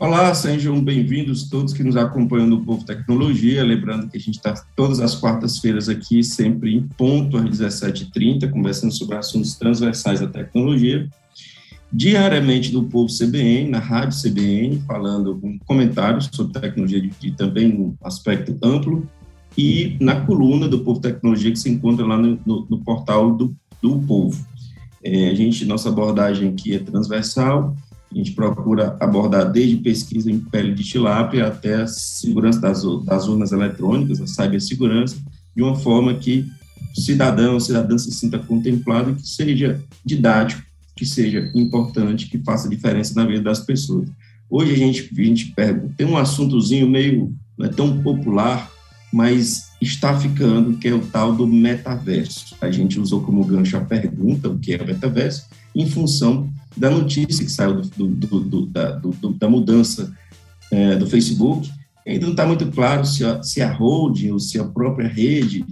[0.00, 3.62] Olá, sejam bem-vindos todos que nos acompanham no Povo Tecnologia.
[3.62, 8.92] Lembrando que a gente está todas as quartas-feiras aqui, sempre em ponto, às 17h30, conversando
[8.92, 11.06] sobre assuntos transversais da tecnologia.
[11.92, 17.94] Diariamente no Povo CBN, na Rádio CBN, falando com comentários sobre tecnologia de também um
[18.02, 19.06] aspecto amplo,
[19.58, 23.54] e na coluna do Povo Tecnologia, que se encontra lá no, no, no portal do,
[23.82, 24.46] do Povo.
[25.02, 27.74] É, a gente, nossa abordagem aqui é transversal,
[28.12, 33.28] a gente procura abordar desde pesquisa em pele de tilápia até a segurança das, das
[33.28, 35.16] urnas eletrônicas, a cibersegurança,
[35.54, 36.44] de uma forma que
[36.96, 40.62] o cidadão, a cidadã se sinta contemplado e que seja didático,
[40.96, 44.08] que seja importante, que faça diferença na vida das pessoas.
[44.50, 48.68] Hoje a gente, a gente pergunta, tem um assuntozinho meio, não é tão popular,
[49.12, 52.54] mas está ficando, que é o tal do metaverso.
[52.60, 56.90] A gente usou como gancho a pergunta, o que é o metaverso, em função da
[56.90, 59.00] notícia que saiu do, do, do, da,
[59.38, 60.12] da, mudança
[60.70, 61.70] é, do Facebook.
[62.06, 65.64] Ainda não está muito claro se a, se a holding ou se a própria rede,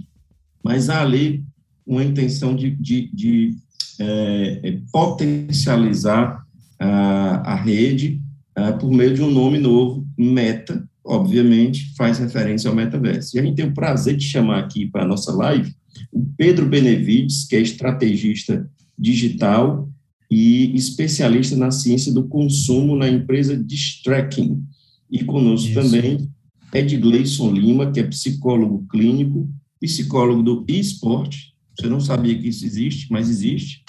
[0.63, 1.43] mas há ali
[1.85, 3.55] uma intenção de, de, de
[3.99, 6.45] é, potencializar
[6.79, 8.21] a, a rede
[8.55, 13.35] é, por meio de um nome novo, Meta, obviamente, faz referência ao metaverso.
[13.35, 15.73] E a gente tem o prazer de chamar aqui para a nossa live
[16.11, 19.89] o Pedro Benevides, que é estrategista digital
[20.29, 24.63] e especialista na ciência do consumo na empresa Distracking.
[25.09, 25.81] E conosco Isso.
[25.81, 26.29] também
[26.73, 31.53] Ed Gleison Lima, que é psicólogo clínico, psicólogo do esporte.
[31.75, 33.83] Você não sabia que isso existe, mas existe.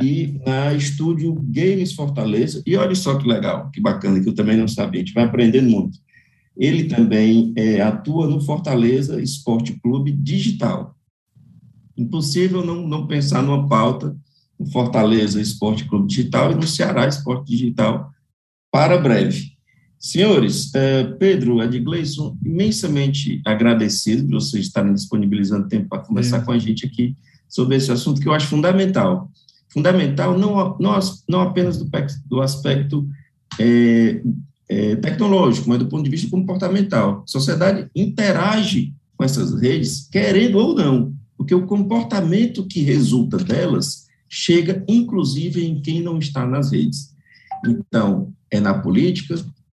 [0.00, 2.62] E na Estúdio Games Fortaleza.
[2.66, 5.02] E olha só que legal, que bacana, que eu também não sabia.
[5.02, 5.98] A gente vai aprendendo muito.
[6.56, 10.96] Ele também é, atua no Fortaleza Esporte Clube Digital.
[11.96, 14.16] Impossível não, não pensar numa pauta
[14.58, 18.10] no Fortaleza Esporte Clube Digital e no Ceará Esporte Digital
[18.70, 19.54] para breve.
[19.98, 26.44] Senhores, eh, Pedro, Edgleison, imensamente agradecido por vocês estarem disponibilizando tempo para conversar é.
[26.44, 27.16] com a gente aqui
[27.48, 29.30] sobre esse assunto que eu acho fundamental.
[29.68, 30.98] Fundamental não, não,
[31.28, 31.90] não apenas do,
[32.26, 33.08] do aspecto
[33.58, 34.22] é,
[34.68, 37.22] é, tecnológico, mas do ponto de vista comportamental.
[37.24, 44.04] A sociedade interage com essas redes, querendo ou não, porque o comportamento que resulta delas
[44.28, 47.14] chega inclusive em quem não está nas redes.
[47.66, 49.34] Então, é na política,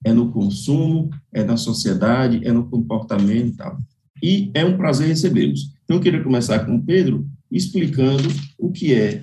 [0.04, 3.78] é no consumo, é na sociedade, é no comportamento e tal.
[4.22, 5.72] E é um prazer recebê-los.
[5.84, 8.28] Então, eu queria começar com o Pedro explicando
[8.58, 9.22] o que é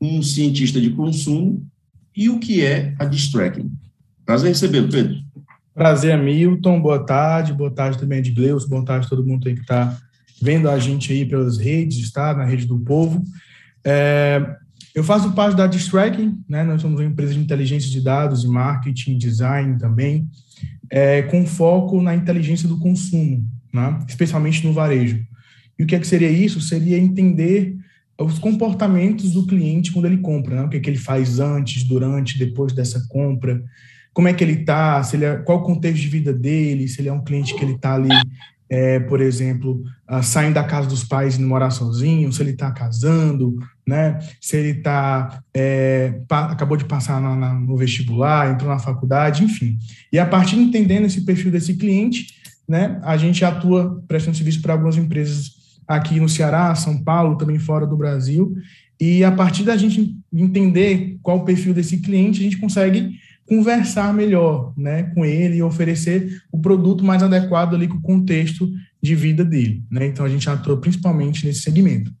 [0.00, 1.66] um cientista de consumo
[2.16, 3.70] e o que é a distracking.
[4.30, 5.16] Prazer recebê-lo, Pedro.
[5.74, 6.80] Prazer, Milton.
[6.80, 7.52] Boa tarde.
[7.52, 8.64] Boa tarde também, Edgleus.
[8.64, 9.98] Boa tarde todo mundo aí que está
[10.40, 13.24] vendo a gente aí pelas redes, está na rede do povo.
[13.84, 14.40] É,
[14.94, 16.62] eu faço parte da Distracking, né?
[16.62, 20.28] Nós somos uma empresa de inteligência de dados, de marketing, design também,
[20.88, 23.98] é, com foco na inteligência do consumo, né?
[24.08, 25.26] especialmente no varejo.
[25.76, 26.60] E o que, é que seria isso?
[26.60, 27.76] Seria entender
[28.16, 30.62] os comportamentos do cliente quando ele compra, né?
[30.62, 33.60] o que, é que ele faz antes, durante, depois dessa compra,
[34.20, 37.12] como é que ele está, é, qual o contexto de vida dele, se ele é
[37.12, 38.10] um cliente que ele está ali
[38.68, 42.70] é, por exemplo, uh, saindo da casa dos pais e morar sozinho, se ele está
[42.70, 43.56] casando,
[43.88, 44.18] né?
[44.38, 49.78] se ele está é, acabou de passar na, na, no vestibular, entrou na faculdade, enfim.
[50.12, 52.26] E a partir de entendendo esse perfil desse cliente,
[52.68, 55.52] né, a gente atua prestando serviço para algumas empresas
[55.88, 58.54] aqui no Ceará, São Paulo, também fora do Brasil.
[59.00, 63.18] E a partir da gente entender qual o perfil desse cliente, a gente consegue
[63.50, 68.72] conversar melhor né, com ele e oferecer o produto mais adequado ali com o contexto
[69.02, 69.84] de vida dele.
[69.90, 70.06] Né?
[70.06, 72.14] Então, a gente atua principalmente nesse segmento.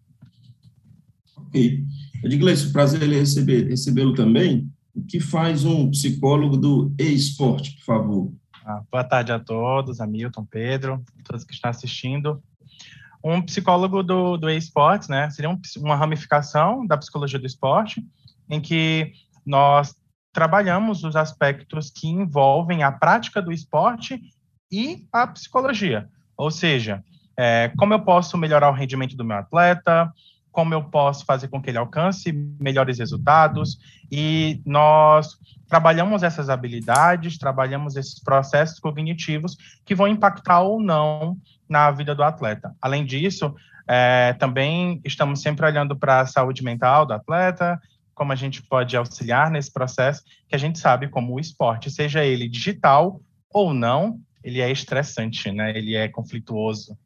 [1.36, 1.84] Ok.
[2.24, 4.68] Edgleyson, prazer em receber, recebê-lo também.
[4.92, 8.32] O que faz um psicólogo do e-esporte, por favor?
[8.66, 12.42] Ah, boa tarde a todos, Hamilton, Pedro, todos que estão assistindo.
[13.22, 18.04] Um psicólogo do, do e-sports, né, seria um, uma ramificação da psicologia do esporte,
[18.48, 19.12] em que
[19.46, 19.94] nós
[20.32, 24.20] trabalhamos os aspectos que envolvem a prática do esporte
[24.70, 26.08] e a psicologia.
[26.36, 27.02] Ou seja,
[27.36, 30.12] é, como eu posso melhorar o rendimento do meu atleta,
[30.52, 33.78] como eu posso fazer com que ele alcance melhores resultados,
[34.10, 35.38] e nós
[35.68, 41.36] trabalhamos essas habilidades, trabalhamos esses processos cognitivos que vão impactar ou não
[41.68, 42.74] na vida do atleta.
[42.82, 43.54] Além disso,
[43.88, 47.80] é, também estamos sempre olhando para a saúde mental do atleta,
[48.20, 52.22] como a gente pode auxiliar nesse processo, que a gente sabe como o esporte, seja
[52.22, 53.18] ele digital
[53.50, 55.70] ou não, ele é estressante, né?
[55.74, 56.98] Ele é conflituoso.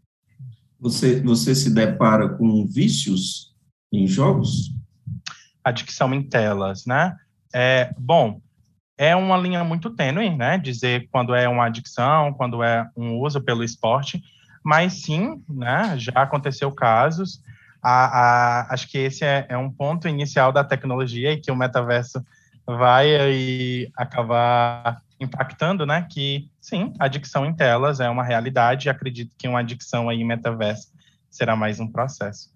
[0.81, 3.55] Você, você se depara com vícios
[3.93, 4.75] em jogos?
[5.63, 7.17] adicção em telas, né?
[7.55, 8.41] É, bom,
[8.99, 10.59] é uma linha muito tênue, né?
[10.59, 14.21] Dizer quando é uma adicção, quando é um uso pelo esporte,
[14.65, 15.97] mas sim, né?
[15.97, 17.41] Já aconteceu casos.
[17.85, 21.57] A, a, acho que esse é, é, um ponto inicial da tecnologia e que o
[21.57, 22.25] metaverso
[22.67, 26.07] vai aí acabar impactando, né?
[26.11, 28.89] Que sim, adicção em telas é uma realidade.
[28.89, 30.89] E acredito que uma adicção aí em metaverso
[31.31, 32.49] será mais um processo.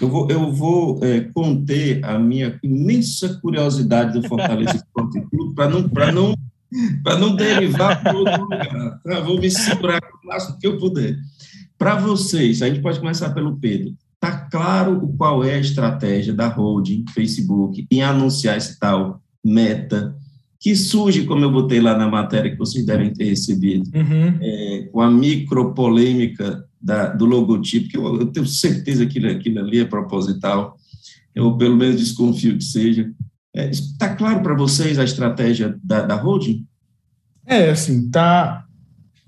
[0.00, 5.68] Eu vou, eu vou é, conter a minha imensa curiosidade do Fortaleza Esporte Clube para
[5.68, 6.34] não, para não,
[7.02, 9.00] para não derivar para outro lugar.
[9.02, 9.20] Tá?
[9.20, 11.18] Vou me segurar o máximo que eu puder.
[11.76, 13.94] Para vocês, a gente pode começar pelo Pedro.
[14.50, 20.14] Claro qual é a estratégia da holding Facebook em anunciar esse tal meta,
[20.58, 24.38] que surge, como eu botei lá na matéria que vocês devem ter recebido, uhum.
[24.40, 29.80] é, com a micropolêmica da, do logotipo, que eu, eu, tenho certeza que aquilo ali
[29.80, 30.76] é proposital,
[31.34, 33.10] eu pelo menos desconfio que seja.
[33.54, 36.66] Está é, claro para vocês a estratégia da, da holding?
[37.46, 38.64] É, assim, tá.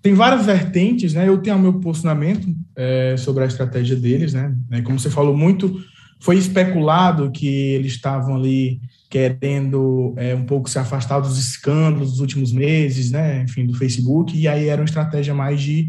[0.02, 1.28] Tem várias vertentes, né?
[1.28, 4.52] Eu tenho o meu posicionamento é, sobre a estratégia deles, né?
[4.84, 5.80] Como você falou muito,
[6.20, 12.20] foi especulado que eles estavam ali querendo é, um pouco se afastar dos escândalos dos
[12.20, 13.42] últimos meses, né?
[13.42, 15.88] Enfim, do Facebook, e aí era uma estratégia mais de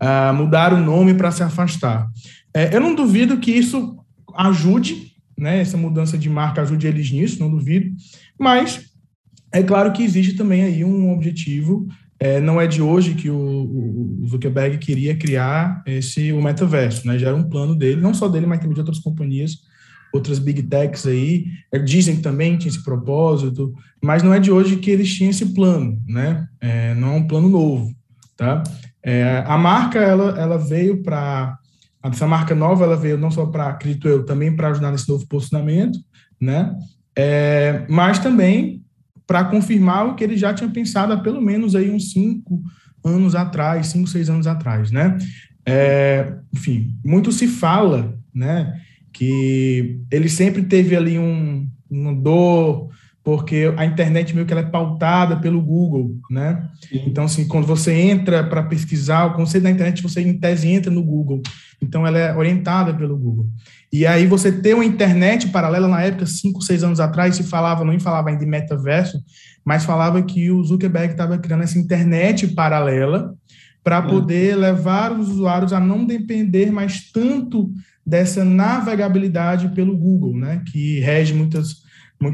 [0.00, 2.08] uh, mudar o nome para se afastar.
[2.54, 3.96] É, eu não duvido que isso
[4.36, 7.94] ajude, né, essa mudança de marca ajude eles nisso, não duvido,
[8.38, 8.92] mas
[9.52, 11.86] é claro que existe também aí um objetivo,
[12.18, 13.36] é, não é de hoje que o,
[14.22, 18.28] o, Zuckerberg queria criar esse o metaverso, né, já era um plano dele, não só
[18.28, 19.58] dele, mas também de outras companhias,
[20.12, 24.52] outras big techs aí, é, dizem que também tinha esse propósito, mas não é de
[24.52, 27.94] hoje que eles tinham esse plano, né, é, não é um plano novo,
[28.36, 28.62] tá?
[29.02, 31.58] É, a marca ela, ela veio para
[32.02, 35.26] essa marca nova ela veio não só para acredito eu também para ajudar nesse novo
[35.26, 35.98] posicionamento,
[36.40, 36.74] né?
[37.16, 38.83] É, mas também
[39.26, 42.62] para confirmar o que ele já tinha pensado há pelo menos aí uns cinco
[43.04, 45.16] anos atrás, cinco seis anos atrás, né?
[45.66, 48.80] É, enfim, muito se fala, né?
[49.12, 52.90] Que ele sempre teve ali um, uma dor
[53.24, 56.68] porque a internet meio que ela é pautada pelo Google, né?
[56.92, 60.92] Então, assim, quando você entra para pesquisar o conceito da internet, você em tese entra
[60.92, 61.40] no Google.
[61.80, 63.46] Então, ela é orientada pelo Google.
[63.94, 67.84] E aí você tem uma internet paralela, na época, cinco, seis anos atrás, se falava,
[67.84, 69.22] não falava ainda de metaverso,
[69.64, 73.32] mas falava que o Zuckerberg estava criando essa internet paralela
[73.84, 77.70] para poder levar os usuários a não depender mais tanto
[78.04, 80.60] dessa navegabilidade pelo Google, né?
[80.72, 81.84] Que rege muitas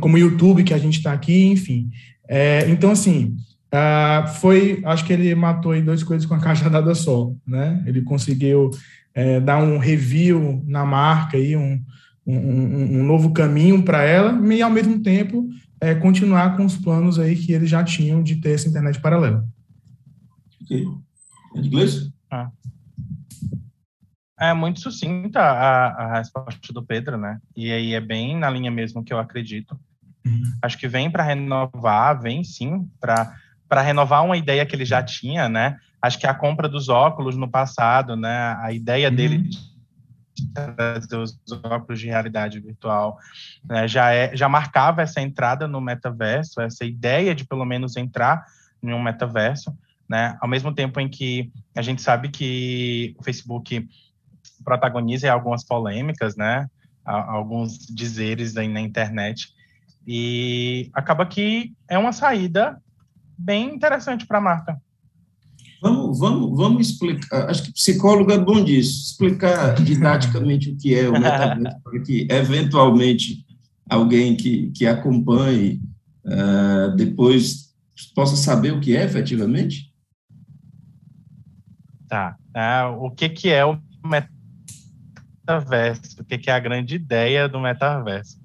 [0.01, 1.91] como o YouTube que a gente está aqui, enfim.
[2.27, 3.37] É, então, assim,
[3.71, 7.83] uh, foi, acho que ele matou aí duas coisas com a cajadada só, né?
[7.87, 8.71] Ele conseguiu
[9.15, 11.83] é, dar um review na marca aí, um,
[12.27, 15.49] um, um novo caminho para ela, e ao mesmo tempo
[15.81, 19.47] é, continuar com os planos aí que eles já tinham de ter essa internet paralela.
[20.63, 20.87] Ok.
[21.57, 22.11] É de inglês?
[22.31, 22.51] Ah.
[24.39, 27.41] É muito sucinta a, a resposta do Pedro, né?
[27.57, 29.79] E aí é bem na linha mesmo que eu acredito.
[30.25, 30.43] Uhum.
[30.63, 35.49] Acho que vem para renovar, vem sim para renovar uma ideia que ele já tinha,
[35.49, 35.79] né?
[36.03, 38.57] Acho que a compra dos óculos no passado, né?
[38.61, 39.15] A ideia uhum.
[39.15, 43.19] dele de trazer os óculos de realidade virtual
[43.65, 43.87] né?
[43.87, 48.45] já é já marcava essa entrada no metaverso, essa ideia de pelo menos entrar
[48.83, 49.77] em um metaverso,
[50.09, 50.37] né?
[50.41, 53.87] Ao mesmo tempo em que a gente sabe que o Facebook
[54.65, 56.69] protagoniza algumas polêmicas, né?
[57.05, 59.49] Alguns dizeres aí na internet.
[60.07, 62.81] E acaba que é uma saída
[63.37, 64.81] bem interessante para a marca.
[65.83, 67.49] Vamos, vamos, vamos explicar.
[67.49, 72.27] Acho que psicólogo é bom disso, explicar didaticamente o que é o metaverso, para que,
[72.31, 73.45] eventualmente,
[73.89, 75.81] alguém que, que acompanhe
[76.25, 77.71] uh, depois
[78.15, 79.91] possa saber o que é efetivamente?
[82.09, 82.37] Tá.
[82.55, 84.41] Uh, o que, que é o metaverso?
[86.21, 88.39] o que é a grande ideia do metaverso.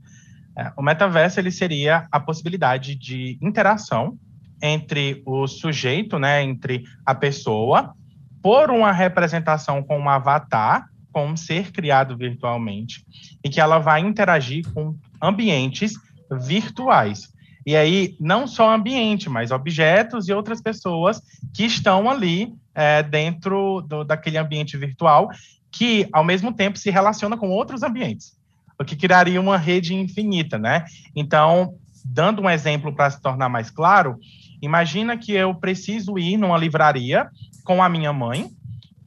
[0.57, 4.17] É, o metaverso ele seria a possibilidade de interação
[4.61, 7.93] entre o sujeito, né, entre a pessoa,
[8.41, 13.05] por uma representação com um avatar, com um ser criado virtualmente,
[13.43, 15.93] e que ela vai interagir com ambientes
[16.31, 17.33] virtuais.
[17.65, 21.21] E aí, não só ambiente, mas objetos e outras pessoas
[21.53, 25.29] que estão ali é, dentro do, daquele ambiente virtual
[25.71, 28.37] que, ao mesmo tempo, se relaciona com outros ambientes,
[28.79, 30.85] o que criaria uma rede infinita, né?
[31.15, 31.73] Então,
[32.05, 34.19] dando um exemplo para se tornar mais claro,
[34.65, 37.29] imagina que eu preciso ir numa livraria
[37.63, 38.49] com a minha mãe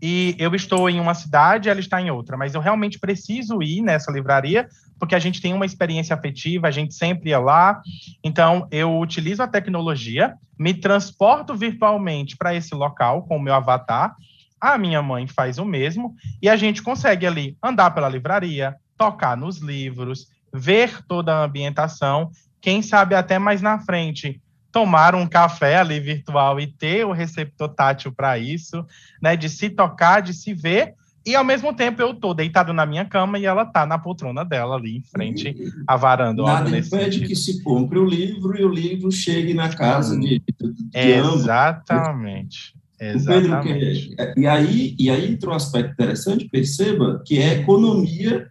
[0.01, 3.83] e eu estou em uma cidade, ela está em outra, mas eu realmente preciso ir
[3.83, 7.81] nessa livraria porque a gente tem uma experiência afetiva, a gente sempre ia lá.
[8.23, 14.15] Então, eu utilizo a tecnologia, me transporto virtualmente para esse local com o meu avatar.
[14.61, 19.37] A minha mãe faz o mesmo e a gente consegue ali andar pela livraria, tocar
[19.37, 22.31] nos livros, ver toda a ambientação.
[22.61, 27.69] Quem sabe até mais na frente tomar um café ali virtual e ter o receptor
[27.69, 28.85] tátil para isso,
[29.21, 30.95] né, de se tocar, de se ver,
[31.29, 34.45] e ao mesmo tempo eu tô deitado na minha cama e ela tá na poltrona
[34.45, 35.55] dela ali em frente
[35.87, 36.43] à varanda.
[36.43, 40.73] Nada impede que se compre o livro e o livro chegue na casa de, de,
[40.73, 42.75] de Exatamente.
[42.99, 44.15] Exatamente.
[44.17, 48.49] Pedro, e, aí, e aí entra um aspecto interessante, perceba, que é economia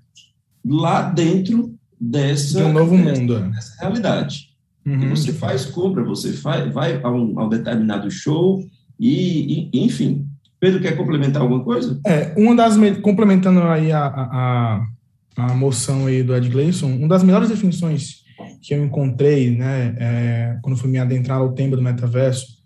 [0.64, 3.40] lá dentro dessa, de um novo mundo.
[3.50, 4.47] Dessa realidade.
[4.88, 5.10] Uhum.
[5.10, 8.64] Você faz compra, você faz, vai a um, a um determinado show
[8.98, 10.26] e, e, enfim.
[10.62, 12.00] Pedro, quer complementar alguma coisa?
[12.06, 14.88] É, uma das, complementando aí a, a,
[15.36, 18.24] a moção aí do Ed Gleison, uma das melhores definições
[18.62, 22.58] que eu encontrei, né, é, quando fui me adentrar ao tema do metaverso,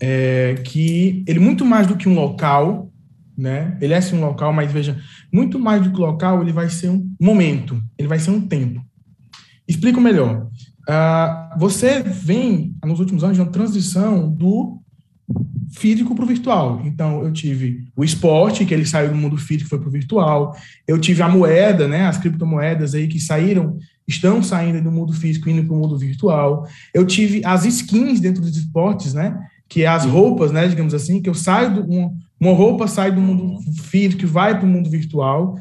[0.00, 2.90] é que ele muito mais do que um local,
[3.38, 5.00] né, ele é sim um local, mas veja,
[5.32, 8.84] muito mais do que local, ele vai ser um momento, ele vai ser um tempo.
[9.66, 10.48] Explico melhor.
[10.88, 14.80] Uh, você vem, nos últimos anos, de uma transição do
[15.70, 16.82] físico para o virtual.
[16.84, 20.56] Então, eu tive o esporte, que ele saiu do mundo físico foi para o virtual.
[20.86, 25.48] Eu tive a moeda, né, as criptomoedas aí que saíram, estão saindo do mundo físico
[25.48, 26.66] e indo para o mundo virtual.
[26.92, 29.36] Eu tive as skins dentro dos esportes, né,
[29.68, 33.10] que é as roupas, né, digamos assim, que eu saio do um, uma roupa sai
[33.10, 35.58] do mundo físico e vai para o mundo virtual.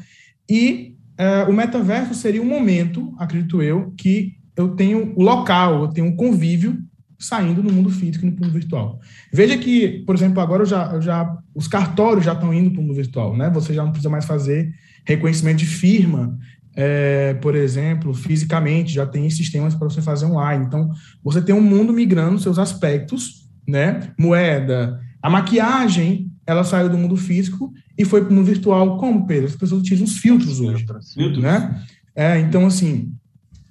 [0.49, 5.87] E uh, o metaverso seria um momento, acredito eu, que eu tenho o local, eu
[5.87, 6.77] tenho um convívio
[7.17, 8.99] saindo no mundo físico e no mundo virtual.
[9.31, 12.79] Veja que, por exemplo, agora eu já, eu já os cartórios já estão indo para
[12.79, 13.49] o mundo virtual, né?
[13.51, 14.73] Você já não precisa mais fazer
[15.05, 16.37] reconhecimento de firma,
[16.75, 20.65] é, por exemplo, fisicamente, já tem sistemas para você fazer online.
[20.65, 20.89] Então,
[21.23, 24.11] você tem um mundo migrando seus aspectos, né?
[24.17, 28.97] Moeda, a maquiagem, ela saiu do mundo físico e foi para o mundo virtual.
[28.97, 29.45] Como, Pedro?
[29.45, 31.43] As pessoas utilizam os filtros hoje, filtros.
[31.43, 31.83] né?
[32.15, 33.13] É, então, assim,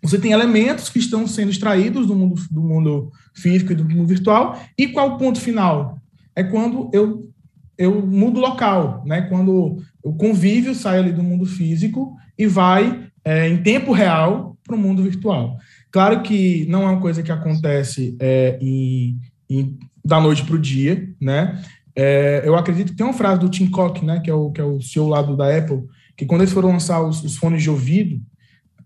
[0.02, 4.06] você tem elementos que estão sendo extraídos do mundo, do mundo físico e do mundo
[4.06, 4.60] virtual.
[4.76, 5.98] E qual o ponto final?
[6.34, 7.30] É quando eu,
[7.78, 9.22] eu mudo local, né?
[9.22, 14.74] quando o convívio sai ali do mundo físico e vai é, em tempo real para
[14.74, 15.56] o mundo virtual.
[15.90, 20.58] Claro que não é uma coisa que acontece é, em, em, da noite para o
[20.58, 21.62] dia, né?
[21.94, 24.60] É, eu acredito que tem uma frase do Tim Cook, né, que é o, que
[24.60, 25.82] é o CEO lado da Apple,
[26.16, 28.16] que quando eles foram lançar os, os fones de ouvido,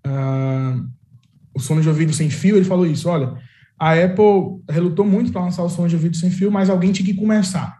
[0.04, 0.84] uh,
[1.56, 3.34] os fones de ouvido sem fio, ele falou isso, olha,
[3.78, 7.06] a Apple relutou muito para lançar os fones de ouvido sem fio, mas alguém tinha
[7.06, 7.78] que começar,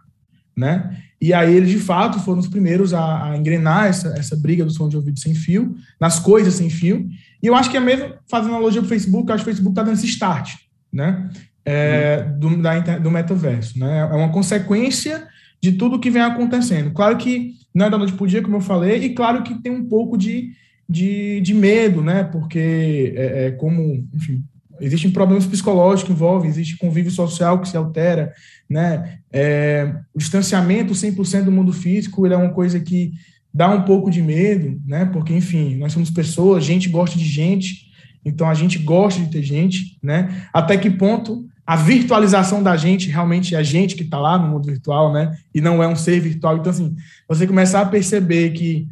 [0.55, 0.97] né?
[1.19, 4.77] E aí eles, de fato, foram os primeiros a, a engrenar essa, essa briga dos
[4.77, 7.07] fones de ouvido sem fio, nas coisas sem fio.
[7.41, 9.71] E eu acho que é mesmo, fazendo analogia para o Facebook, acho que o Facebook
[9.71, 10.55] está dando esse start,
[10.91, 11.29] né?
[11.65, 13.99] É, do, da, do metaverso, né?
[13.99, 15.27] É uma consequência
[15.61, 16.91] de tudo que vem acontecendo.
[16.91, 19.55] Claro que não é da noite para o dia, como eu falei, e claro que
[19.55, 20.51] tem um pouco de
[20.87, 22.23] de, de medo, né?
[22.23, 24.43] Porque é, é como, enfim,
[24.79, 28.33] existem problemas psicológicos que envolvem, existe convívio social que se altera,
[28.69, 29.19] né?
[29.31, 33.13] É, o distanciamento 100% do mundo físico, ele é uma coisa que
[33.53, 35.05] dá um pouco de medo, né?
[35.05, 37.87] Porque, enfim, nós somos pessoas, gente gosta de gente,
[38.23, 40.47] então a gente gosta de ter gente, né?
[40.53, 44.47] Até que ponto a virtualização da gente realmente é a gente que está lá no
[44.47, 45.35] mundo virtual, né?
[45.53, 46.57] E não é um ser virtual.
[46.57, 46.95] Então, assim,
[47.27, 48.87] você começar a perceber que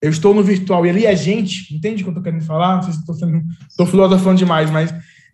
[0.00, 2.76] eu estou no virtual e ali é gente, entende o que eu estou querendo falar?
[2.76, 4.92] Não sei se estou sendo, estou filosofando demais, mas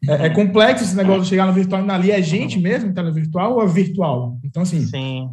[0.08, 2.94] é, é, complexo esse negócio de chegar no virtual e ali é gente mesmo, em
[2.94, 4.38] tela virtual ou é virtual?
[4.44, 5.30] Então, assim, Sim.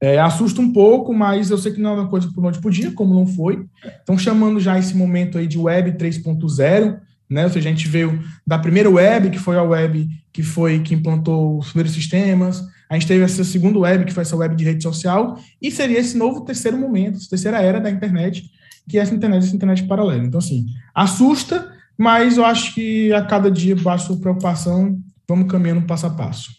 [0.00, 2.70] É, assusta um pouco, mas eu sei que não é uma coisa por noite por
[2.70, 3.64] dia, como não foi.
[3.98, 6.98] Estão chamando já esse momento aí de Web 3.0,
[7.30, 7.44] né?
[7.44, 10.94] Ou seja, a gente veio da primeira web, que foi a web que foi que
[10.94, 14.64] implantou os primeiros sistemas, a gente teve essa segunda web, que foi essa web de
[14.64, 18.48] rede social, e seria esse novo terceiro momento, essa terceira era da internet,
[18.88, 20.24] que é essa internet, essa internet paralela.
[20.24, 25.86] Então, assim, assusta, mas eu acho que a cada dia, baixa sua preocupação, vamos caminhando
[25.86, 26.50] passo a passo.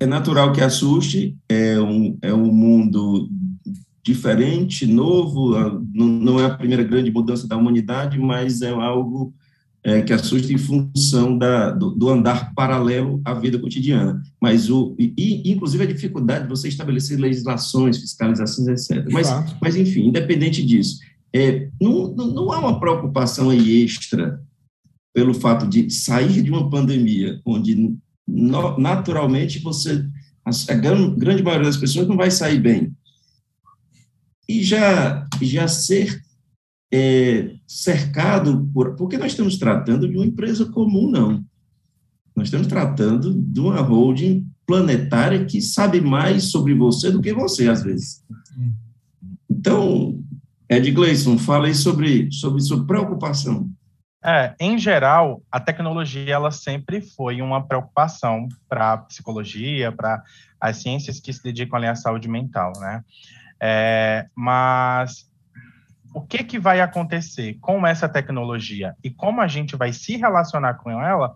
[0.00, 3.28] É natural que assuste, é um, é um mundo
[4.02, 5.54] diferente, novo,
[5.94, 9.32] não é a primeira grande mudança da humanidade, mas é algo
[9.84, 14.22] é, que assusta em função da, do, do, andar paralelo à vida cotidiana.
[14.40, 19.06] Mas, o, e, inclusive, a dificuldade de você estabelecer legislações, fiscalizações, etc.
[19.12, 19.28] Mas,
[19.60, 21.00] mas enfim, independente disso,
[21.34, 24.42] é, não, não há uma preocupação aí extra
[25.12, 27.94] pelo fato de sair de uma pandemia, onde
[28.26, 30.02] no, naturalmente você,
[30.46, 32.90] a, a grande maioria das pessoas não vai sair bem.
[34.48, 36.22] E já, já ser
[36.96, 38.94] é, cercado por.
[38.94, 41.44] Porque nós estamos tratando de uma empresa comum, não.
[42.36, 47.68] Nós estamos tratando de uma holding planetária que sabe mais sobre você do que você,
[47.68, 48.24] às vezes.
[49.50, 50.22] Então,
[50.68, 53.68] Ed Gleison, fala aí sobre, sobre sua preocupação.
[54.24, 60.22] É, em geral, a tecnologia ela sempre foi uma preocupação para a psicologia, para
[60.60, 63.04] as ciências que se dedicam à saúde mental, né?
[63.60, 65.28] É, mas
[66.14, 70.74] o que, que vai acontecer com essa tecnologia e como a gente vai se relacionar
[70.74, 71.34] com ela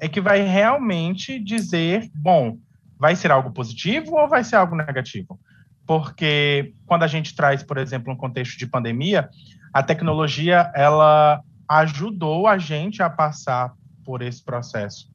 [0.00, 2.56] é que vai realmente dizer, bom,
[2.96, 5.38] vai ser algo positivo ou vai ser algo negativo?
[5.84, 9.28] Porque quando a gente traz, por exemplo, um contexto de pandemia,
[9.72, 13.72] a tecnologia ela ajudou a gente a passar
[14.04, 15.11] por esse processo.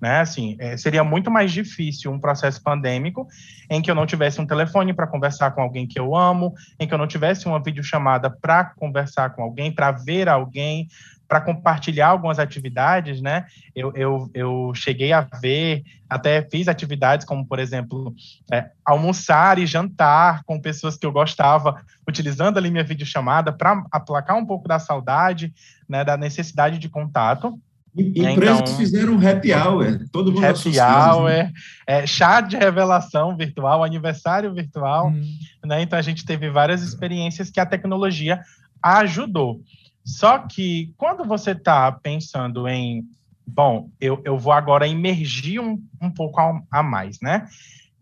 [0.00, 0.20] Né?
[0.20, 3.26] Assim, é, seria muito mais difícil um processo pandêmico
[3.68, 6.86] em que eu não tivesse um telefone para conversar com alguém que eu amo, em
[6.86, 10.88] que eu não tivesse uma videochamada para conversar com alguém, para ver alguém,
[11.28, 13.44] para compartilhar algumas atividades, né?
[13.76, 18.14] Eu, eu, eu cheguei a ver, até fiz atividades como, por exemplo,
[18.50, 24.38] é, almoçar e jantar com pessoas que eu gostava, utilizando ali minha videochamada para aplacar
[24.38, 25.52] um pouco da saudade,
[25.86, 27.60] né, da necessidade de contato.
[27.96, 30.82] Empresas então, fizeram happy hour, todo mundo Happy né?
[30.82, 31.52] hour, né?
[31.86, 35.24] é, chá de revelação virtual, aniversário virtual, hum.
[35.64, 35.82] né?
[35.82, 38.40] Então a gente teve várias experiências que a tecnologia
[38.82, 39.60] ajudou.
[40.04, 43.04] Só que quando você está pensando em,
[43.46, 47.46] bom, eu, eu vou agora emergir um, um pouco a, a mais, né?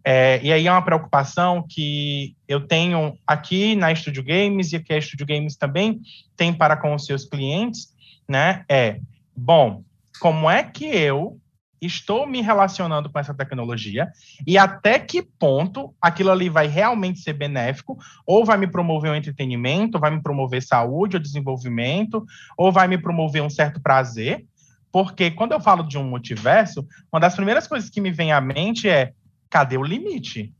[0.08, 4.92] É, e aí é uma preocupação que eu tenho aqui na Studio Games e que
[4.92, 6.00] a Studio Games também
[6.36, 7.92] tem para com os seus clientes,
[8.28, 8.64] né?
[8.68, 9.00] É,
[9.36, 9.84] bom,
[10.18, 11.38] como é que eu
[11.80, 14.10] estou me relacionando com essa tecnologia
[14.46, 19.14] e até que ponto aquilo ali vai realmente ser benéfico, ou vai me promover um
[19.14, 22.24] entretenimento, vai me promover saúde ou desenvolvimento,
[22.56, 24.44] ou vai me promover um certo prazer.
[24.90, 28.40] Porque quando eu falo de um multiverso, uma das primeiras coisas que me vem à
[28.40, 29.12] mente é:
[29.50, 30.54] cadê o limite?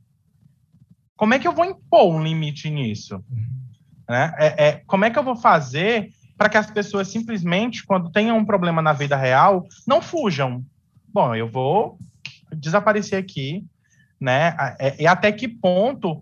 [1.15, 3.23] Como é que eu vou impor um limite nisso?
[4.07, 4.33] Né?
[4.37, 8.37] É, é, como é que eu vou fazer para que as pessoas simplesmente, quando tenham
[8.37, 10.63] um problema na vida real, não fujam,
[11.07, 11.97] bom, eu vou
[12.51, 13.65] desaparecer aqui,
[14.19, 14.55] né?
[14.79, 16.21] É, e até que ponto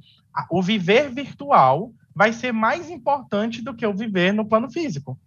[0.50, 5.20] o viver virtual vai ser mais importante do que o viver no plano físico.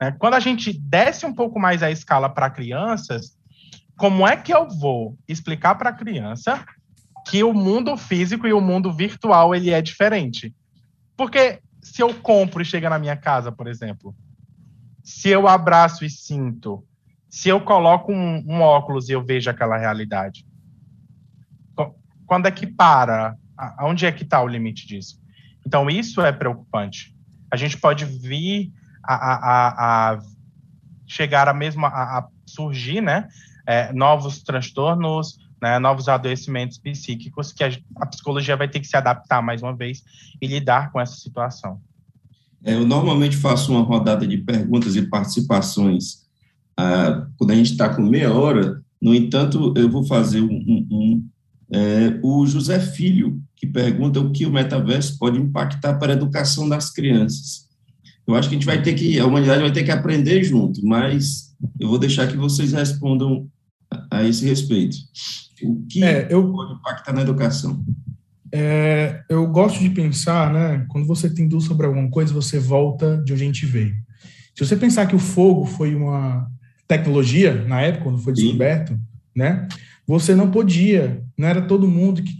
[0.00, 0.12] Né?
[0.18, 3.36] Quando a gente desce um pouco mais a escala para crianças,
[3.96, 6.64] como é que eu vou explicar para a criança
[7.26, 10.54] que o mundo físico e o mundo virtual ele é diferente?
[11.16, 14.14] Porque se eu compro e chega na minha casa, por exemplo,
[15.02, 16.84] se eu abraço e sinto,
[17.28, 20.46] se eu coloco um, um óculos e eu vejo aquela realidade?
[22.26, 23.36] Quando é que para?
[23.80, 25.20] Onde é que está o limite disso?
[25.66, 27.14] Então, isso é preocupante.
[27.50, 30.18] A gente pode vir a, a, a
[31.06, 33.28] chegar a mesmo a, a surgir, né,
[33.66, 38.98] é, novos transtornos, né, novos adoecimentos psíquicos que a, a, psicologia vai ter que se
[38.98, 40.04] adaptar mais uma vez
[40.40, 41.80] e lidar com essa situação.
[42.62, 46.24] É, eu normalmente faço uma rodada de perguntas e participações
[46.76, 50.86] ah, quando a gente está com meia hora, no entanto, eu vou fazer um, um,
[50.90, 51.28] um
[51.72, 56.68] é, o José Filho, que pergunta o que o metaverso pode impactar para a educação
[56.68, 57.70] das crianças.
[58.26, 60.84] Eu acho que a gente vai ter que, a humanidade vai ter que aprender junto,
[60.86, 63.48] mas eu vou deixar que vocês respondam
[64.14, 64.96] a, esse respeito.
[65.62, 67.84] O que é, eu, pode impactar na educação?
[68.52, 73.16] É, eu gosto de pensar, né, quando você tem dúvida sobre alguma coisa, você volta
[73.24, 73.94] de onde a gente veio.
[74.54, 76.48] Se você pensar que o fogo foi uma
[76.86, 79.00] tecnologia, na época, quando foi descoberto, Sim.
[79.34, 79.66] né?
[80.06, 82.32] Você não podia, não era todo mundo que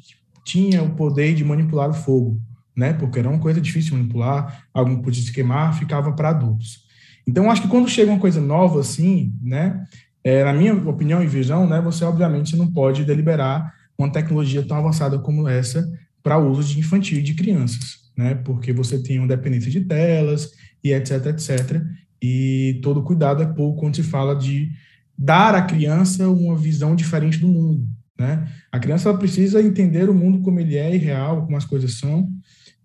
[0.45, 2.41] tinha o poder de manipular o fogo,
[2.77, 2.93] né?
[2.93, 6.85] Porque era uma coisa difícil de manipular, algum podia se queimar, ficava para adultos.
[7.27, 9.83] Então, acho que quando chega uma coisa nova assim, né?
[10.25, 11.81] É, na minha opinião e visão, né?
[11.83, 15.87] Você obviamente não pode deliberar uma tecnologia tão avançada como essa
[16.23, 18.35] para uso de infantil e de crianças, né?
[18.35, 20.51] Porque você tem uma dependência de telas
[20.83, 21.83] e etc, etc.
[22.23, 24.71] E todo cuidado é pouco quando se fala de
[25.17, 27.87] dar à criança uma visão diferente do mundo.
[28.19, 28.49] Né?
[28.73, 32.29] A criança precisa entender o mundo como ele é e real, como as coisas são.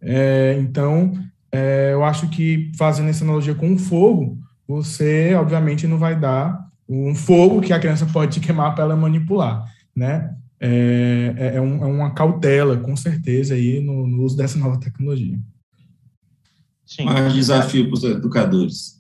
[0.02, 1.14] É, então,
[1.52, 6.69] é, eu acho que fazendo essa analogia com o fogo, você obviamente não vai dar
[6.90, 9.64] um fogo que a criança pode queimar para ela manipular,
[9.96, 10.36] né?
[10.60, 14.80] É, é, é, um, é, uma cautela, com certeza, aí no, no uso dessa nova
[14.80, 15.40] tecnologia.
[16.86, 17.06] Sim.
[17.06, 19.00] Mais desafio para os educadores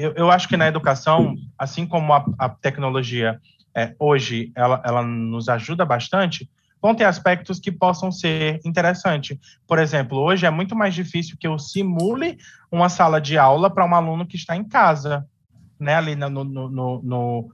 [0.00, 3.38] eu, eu acho que na educação, assim como a, a tecnologia
[3.76, 9.36] é, hoje ela, ela nos ajuda bastante, vão ter aspectos que possam ser interessantes.
[9.66, 12.38] Por exemplo, hoje é muito mais difícil que eu simule
[12.72, 15.26] uma sala de aula para um aluno que está em casa,
[15.80, 17.52] né, ali no, no, no,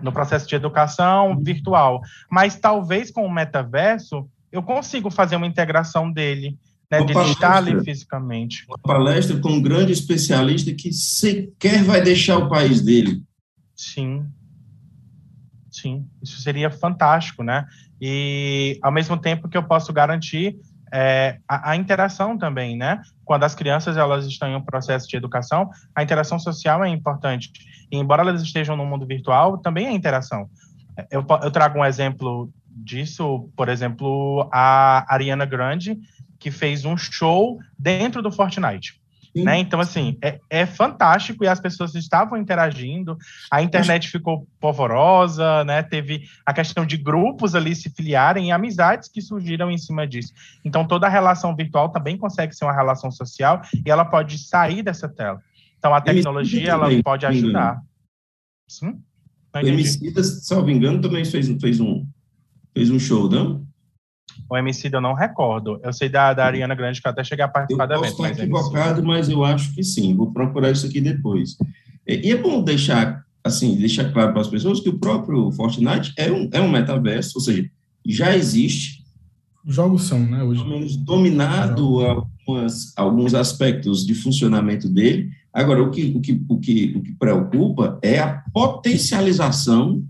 [0.00, 2.00] no, processo de educação virtual.
[2.30, 6.56] Mas talvez com o metaverso eu consigo fazer uma integração dele,
[6.90, 8.64] né, de palestra, estar ali fisicamente.
[8.68, 13.22] Uma palestra com um grande especialista que sequer vai deixar o país dele.
[13.74, 14.24] Sim.
[15.70, 17.66] Sim, isso seria fantástico, né?
[18.00, 20.56] E ao mesmo tempo que eu posso garantir
[20.96, 23.02] é, a, a, interação também, né?
[23.24, 27.50] Quando as crianças elas estão em um processo de educação, a interação social é importante.
[27.90, 30.48] E embora elas estejam no mundo virtual, também é interação.
[31.10, 35.98] Eu, eu trago um exemplo disso, por exemplo, a Ariana Grande,
[36.38, 39.00] que fez um show dentro do Fortnite.
[39.34, 39.58] Né?
[39.58, 43.18] Então, assim, é, é, fantástico e as pessoas estavam interagindo,
[43.50, 45.82] a internet ficou polvorosa, né?
[45.82, 50.32] Teve a questão de grupos ali se filiarem e amizades que surgiram em cima disso.
[50.64, 54.82] Então, toda a relação virtual também consegue ser uma relação social e ela pode sair
[54.84, 55.42] dessa tela.
[55.78, 57.80] Então, a tecnologia, ela pode ajudar.
[58.68, 59.00] Sim?
[59.52, 62.06] O Emicida, salvo engano, também fez, fez, um,
[62.72, 63.66] fez um show, não?
[64.48, 65.80] O MC eu não recordo.
[65.82, 68.16] Eu sei da, da Ariana Grande que eu até cheguei a participar eu do evento.
[68.16, 70.14] Posso estar equivocado, mas eu acho que sim.
[70.14, 71.56] Vou procurar isso aqui depois.
[72.06, 76.32] E é bom deixar assim, deixar claro para as pessoas que o próprio Fortnite é
[76.32, 77.68] um, é um metaverso, ou seja,
[78.06, 79.04] já existe.
[79.66, 80.42] Jogos são, né?
[80.42, 80.62] Hoje.
[80.62, 85.30] Pelo menos dominado algumas, alguns aspectos de funcionamento dele.
[85.52, 90.02] Agora, o que, o, que, o, que, o que preocupa é a potencialização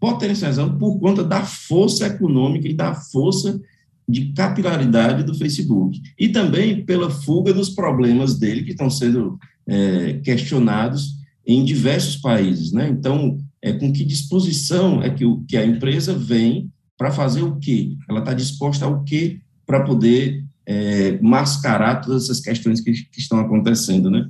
[0.00, 3.60] potencializando por conta da força econômica e da força
[4.08, 6.00] de capilaridade do Facebook.
[6.18, 12.72] E também pela fuga dos problemas dele, que estão sendo é, questionados em diversos países.
[12.72, 12.88] Né?
[12.88, 17.56] Então, é com que disposição é que, o, que a empresa vem para fazer o
[17.56, 17.96] quê?
[18.08, 23.38] Ela está disposta ao quê para poder é, mascarar todas essas questões que, que estão
[23.40, 24.28] acontecendo, né?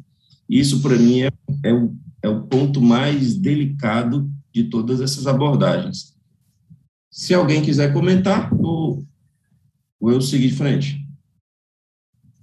[0.48, 1.31] Isso, para mim, é,
[1.62, 4.31] é, o, é o ponto mais delicado
[4.62, 6.16] de todas essas abordagens.
[7.11, 9.07] Se alguém quiser comentar, ou,
[10.01, 11.07] ou eu seguir de frente?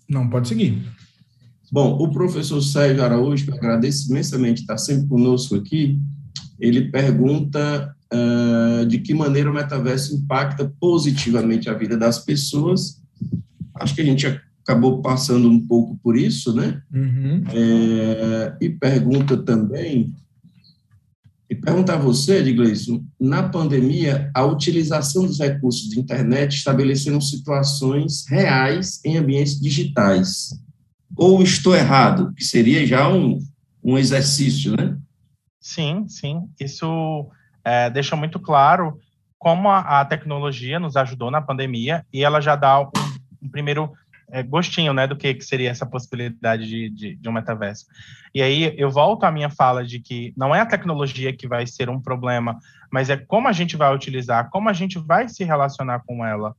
[0.09, 0.81] Não, pode seguir.
[1.71, 5.99] Bom, o professor Sérgio Araújo, que eu agradeço imensamente estar sempre conosco aqui,
[6.59, 13.01] ele pergunta uh, de que maneira o metaverso impacta positivamente a vida das pessoas.
[13.75, 14.25] Acho que a gente
[14.61, 16.81] acabou passando um pouco por isso, né?
[16.93, 17.43] Uhum.
[17.53, 20.15] É, e pergunta também
[21.55, 28.25] e perguntar a você, Edgleison, na pandemia, a utilização dos recursos de internet estabeleceram situações
[28.27, 30.49] reais em ambientes digitais.
[31.15, 33.39] Ou estou errado, que seria já um,
[33.81, 34.97] um exercício, né?
[35.61, 36.41] Sim, sim.
[36.59, 37.29] Isso
[37.63, 38.99] é, deixa muito claro
[39.39, 42.89] como a, a, tecnologia nos ajudou na pandemia e ela já dá um,
[43.41, 43.91] um primeiro
[44.29, 47.85] é, gostinho, né, do que, que seria essa possibilidade de, de, de um metaverso.
[48.33, 51.65] E aí eu volto à minha fala de que não é a tecnologia que vai
[51.65, 52.57] ser um problema,
[52.91, 56.55] mas é como a gente vai utilizar, como a gente vai se relacionar com ela,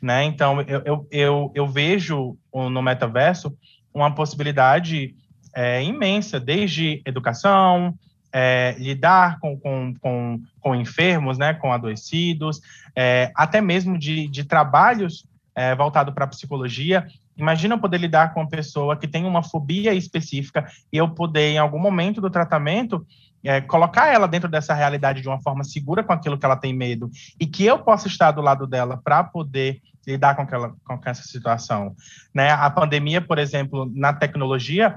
[0.00, 0.24] né?
[0.24, 3.56] Então eu, eu, eu, eu vejo no metaverso
[3.92, 5.14] uma possibilidade
[5.54, 7.94] é, imensa, desde educação,
[8.32, 12.60] é, lidar com, com, com, com, enfermos, né, com adoecidos,
[12.94, 17.06] é, até mesmo de, de trabalhos é, voltado para psicologia.
[17.36, 21.50] Imagina eu poder lidar com uma pessoa que tem uma fobia específica e eu poder,
[21.50, 23.06] em algum momento do tratamento,
[23.42, 26.74] é, colocar ela dentro dessa realidade de uma forma segura com aquilo que ela tem
[26.74, 31.00] medo e que eu possa estar do lado dela para poder lidar com, aquela, com
[31.04, 31.94] essa situação.
[32.34, 32.50] Né?
[32.50, 34.96] A pandemia, por exemplo, na tecnologia,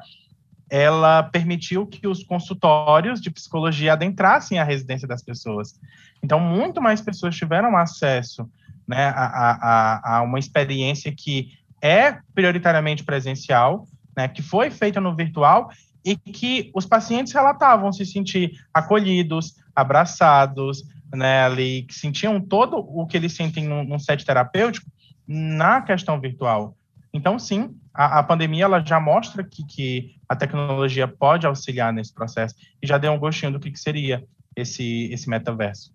[0.69, 5.79] ela permitiu que os consultórios de psicologia adentrassem a residência das pessoas.
[6.21, 8.49] Então, muito mais pessoas tiveram acesso
[8.87, 15.15] né, a, a, a uma experiência que é prioritariamente presencial, né, que foi feita no
[15.15, 15.69] virtual
[16.05, 23.05] e que os pacientes relatavam se sentir acolhidos, abraçados, né, ali, que sentiam todo o
[23.05, 24.89] que eles sentem num, num set terapêutico
[25.27, 26.75] na questão virtual.
[27.13, 32.13] Então, sim, a, a pandemia ela já mostra que, que a tecnologia pode auxiliar nesse
[32.13, 34.23] processo e já deu um gostinho do que, que seria
[34.55, 35.93] esse, esse metaverso.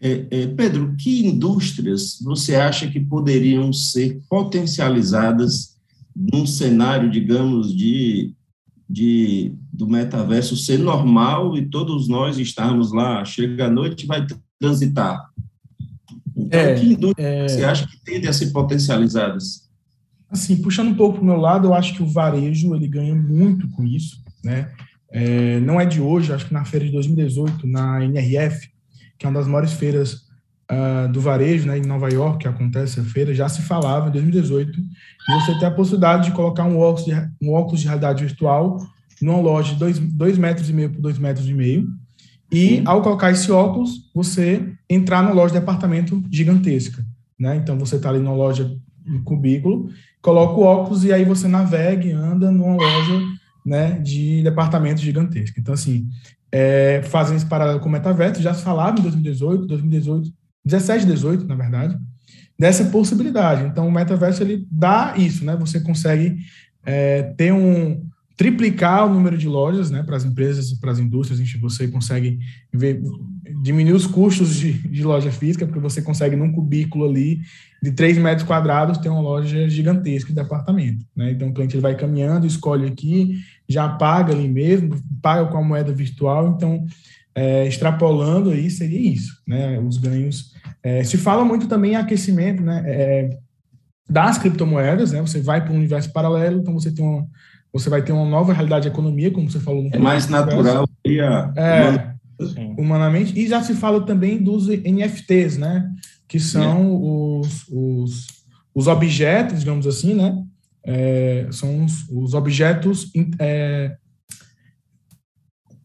[0.00, 5.76] É, é, Pedro, que indústrias você acha que poderiam ser potencializadas
[6.14, 8.32] num cenário, digamos, de,
[8.88, 14.26] de do metaverso ser normal e todos nós estarmos lá, chega a noite e vai
[14.60, 15.30] transitar?
[16.36, 17.48] Então, é, que indústrias é...
[17.48, 19.64] você acha que tendem a ser potencializadas?
[20.28, 23.14] Assim, puxando um pouco para o meu lado, eu acho que o varejo ele ganha
[23.14, 24.72] muito com isso, né?
[25.12, 28.68] É, não é de hoje, acho que na feira de 2018, na NRF,
[29.24, 30.26] que é uma das maiores feiras
[30.70, 34.12] uh, do varejo, né, em Nova York, que acontece a feira, já se falava em
[34.12, 38.22] 2018 de você ter a possibilidade de colocar um óculos de, um óculos de realidade
[38.22, 38.76] virtual
[39.22, 41.88] numa loja de 2 metros e meio por 2 metros e meio,
[42.52, 47.02] e ao colocar esse óculos, você entrar numa loja de departamento gigantesca.
[47.40, 47.56] Né?
[47.56, 48.70] Então, você está ali numa loja,
[49.06, 49.88] um cubículo,
[50.20, 53.20] coloca o óculos e aí você navega e anda numa loja
[53.64, 55.58] né, de departamento gigantesco.
[55.58, 56.08] Então, assim,
[56.52, 60.32] é, fazem esse paralelo com o metaverso, já se falava em 2018, 2018,
[60.64, 61.98] 17, 18, na verdade,
[62.58, 63.64] dessa possibilidade.
[63.64, 65.56] Então, o metaverso, ele dá isso, né?
[65.56, 66.36] Você consegue
[66.84, 71.38] é, ter um, triplicar o número de lojas, né, para as empresas, para as indústrias,
[71.38, 72.38] a gente, você consegue
[72.72, 73.00] ver,
[73.62, 77.40] diminuir os custos de, de, loja física, porque você consegue num cubículo ali
[77.80, 81.30] de 3 metros quadrados ter uma loja gigantesca de departamento, né?
[81.30, 83.36] Então o cliente ele vai caminhando, escolhe aqui,
[83.68, 86.84] já paga ali mesmo, paga com a moeda virtual, então
[87.34, 89.78] é, extrapolando aí seria isso, né?
[89.78, 90.52] Os ganhos.
[90.82, 92.82] É, se fala muito também em aquecimento, né?
[92.86, 93.38] É,
[94.08, 95.20] das criptomoedas, né?
[95.20, 97.26] Você vai para um universo paralelo, então você tem uma
[97.74, 99.88] você vai ter uma nova realidade de economia, como você falou.
[99.90, 101.52] é mais natural e a...
[101.56, 102.14] é,
[102.78, 103.36] humanamente.
[103.36, 105.90] E já se fala também dos NFTs, né?
[106.28, 107.40] Que são é.
[107.40, 108.26] os, os,
[108.72, 110.40] os objetos, digamos assim, né?
[110.86, 113.96] É, são os, os objetos é,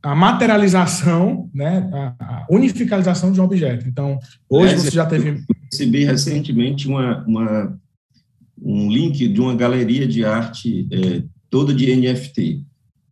[0.02, 3.88] a materialização, né, a, a, unificalização de um objeto.
[3.88, 4.18] Então,
[4.50, 5.30] hoje você já teve.
[5.30, 5.38] Eu
[5.72, 7.80] recebi recentemente uma, uma,
[8.62, 12.64] um link de uma galeria de arte é, toda de NFT.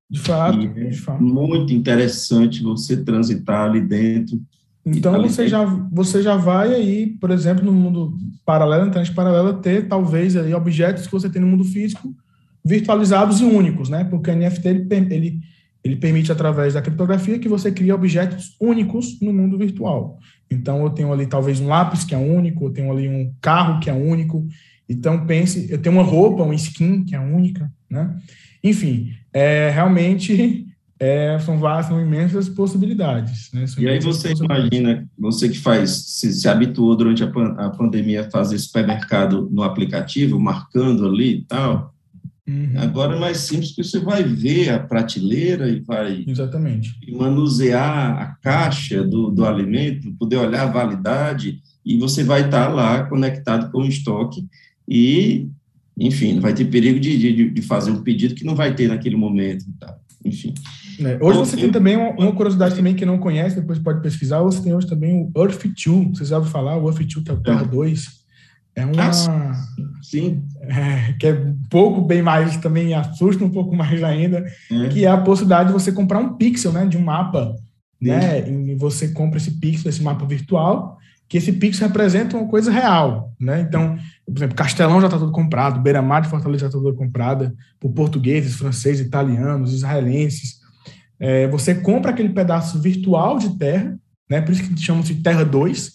[0.09, 1.21] De fato, é de fato.
[1.21, 4.41] Muito interessante você transitar ali dentro.
[4.95, 9.53] Então você já, você já vai aí, por exemplo, no mundo paralelo, na internet paralela,
[9.53, 12.15] ter talvez aí objetos que você tem no mundo físico
[12.63, 14.03] virtualizados e únicos, né?
[14.03, 15.39] Porque o NFT ele, ele,
[15.83, 20.19] ele permite, através da criptografia, que você crie objetos únicos no mundo virtual.
[20.49, 23.79] Então eu tenho ali talvez um lápis que é único, eu tenho ali um carro
[23.79, 24.45] que é único.
[24.87, 28.15] Então pense, eu tenho uma roupa, uma skin que é única né?
[28.63, 30.66] Enfim, é, realmente
[30.99, 33.51] é, são várias, são imensas possibilidades.
[33.53, 33.65] Né?
[33.77, 38.31] e aí você imagina, você que faz, se, se habituou durante a, a pandemia a
[38.31, 41.93] fazer supermercado no aplicativo, marcando ali e tal,
[42.47, 42.71] Uhum.
[42.77, 46.97] Agora é mais simples, porque você vai ver a prateleira e vai Exatamente.
[47.11, 53.03] manusear a caixa do, do alimento, poder olhar a validade, e você vai estar lá
[53.03, 54.47] conectado com o estoque
[54.87, 55.49] e
[55.99, 58.87] enfim, não vai ter perigo de, de, de, fazer um pedido que não vai ter
[58.87, 59.65] naquele momento.
[59.79, 59.97] Tá?
[60.23, 60.53] Enfim.
[60.99, 64.41] É, hoje você tem também uma, uma, curiosidade também que não conhece, depois pode pesquisar,
[64.41, 67.31] você tem hoje também o Earth 2, vocês já ouviram falar, o Earth 2 que
[67.31, 67.67] é o Terra é.
[67.67, 68.17] 2.
[68.75, 69.09] É uma.
[69.09, 69.53] Ah,
[70.03, 70.43] sim.
[70.61, 74.87] É, que é um pouco bem mais, também assusta um pouco mais ainda, é.
[74.89, 77.55] que é a possibilidade de você comprar um pixel, né, de um mapa,
[77.99, 78.09] sim.
[78.09, 82.71] né, e você compra esse pixel, esse mapa virtual, que esse pixel representa uma coisa
[82.71, 83.61] real, né?
[83.61, 87.55] Então, por exemplo, Castelão já está tudo comprado, Beira-Mar de Fortaleza já está tudo comprada
[87.79, 90.59] por portugueses, franceses, italianos, israelenses.
[91.19, 93.97] É, você compra aquele pedaço virtual de terra,
[94.29, 94.41] né?
[94.41, 95.93] Por isso que chama-se Terra 2,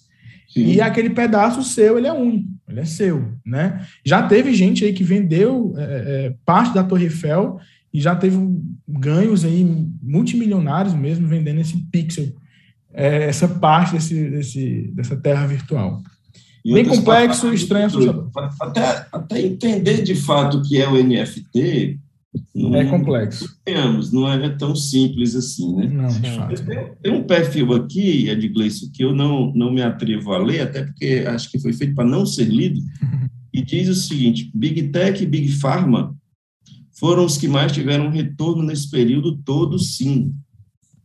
[0.49, 0.65] Sim.
[0.65, 3.87] e aquele pedaço seu, ele é único, ele é seu, né?
[4.05, 7.59] Já teve gente aí que vendeu é, é, parte da Torre Eiffel
[7.93, 8.37] e já teve
[8.89, 9.63] ganhos aí
[10.03, 12.33] multimilionários mesmo vendendo esse pixel
[12.95, 16.03] é, essa parte desse, desse, dessa terra virtual.
[16.65, 18.31] E Bem complexo, estranho, assustador.
[18.61, 21.99] Até, até entender de fato o que é o NFT.
[22.55, 23.47] Não, é complexo.
[23.65, 25.87] Temos, não é tão simples assim, né?
[25.87, 26.63] Não, de fato.
[27.03, 30.85] Tem um perfil aqui, Ed Gleison, que eu não, não me atrevo a ler, até
[30.85, 32.81] porque acho que foi feito para não ser lido,
[33.53, 36.17] e diz o seguinte: Big Tech e Big Pharma
[36.93, 40.33] foram os que mais tiveram retorno nesse período todo, sim.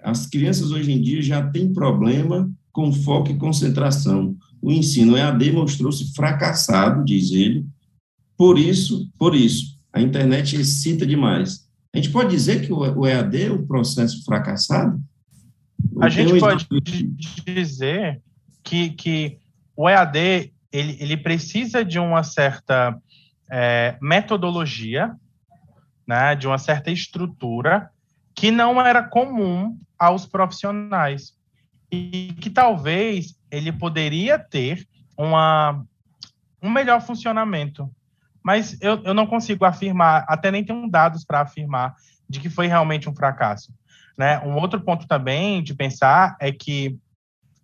[0.02, 4.38] As crianças hoje em dia já têm problema com foco e concentração.
[4.62, 7.66] O ensino EAD mostrou-se fracassado, diz ele.
[8.36, 11.68] Por isso, por isso, a internet excita demais.
[11.94, 15.02] A gente pode dizer que o EAD é um processo fracassado?
[16.02, 16.68] A gente pode
[17.46, 18.22] dizer
[18.64, 19.40] que, que
[19.76, 23.00] o EAD ele, ele precisa de uma certa
[23.50, 25.16] é, metodologia,
[26.06, 27.90] né, de uma certa estrutura
[28.36, 31.34] que não era comum aos profissionais
[31.92, 35.84] e que talvez ele poderia ter uma,
[36.62, 37.90] um melhor funcionamento.
[38.44, 41.96] Mas eu, eu não consigo afirmar, até nem tenho dados para afirmar
[42.30, 43.74] de que foi realmente um fracasso.
[44.18, 44.40] Né?
[44.40, 46.98] Um outro ponto também de pensar é que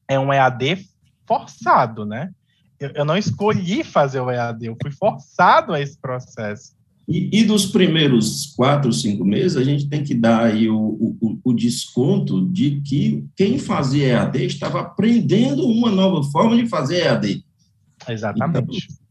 [0.08, 0.88] é um EAD
[1.26, 2.32] forçado, né?
[2.80, 6.76] Eu, eu não escolhi fazer o EAD, eu fui forçado a esse processo.
[7.08, 11.40] E, e, dos primeiros quatro, cinco meses, a gente tem que dar aí o, o,
[11.44, 17.44] o, desconto de que quem fazia EAD estava aprendendo uma nova forma de fazer EAD.
[18.08, 18.88] Exatamente.
[18.88, 19.04] Então,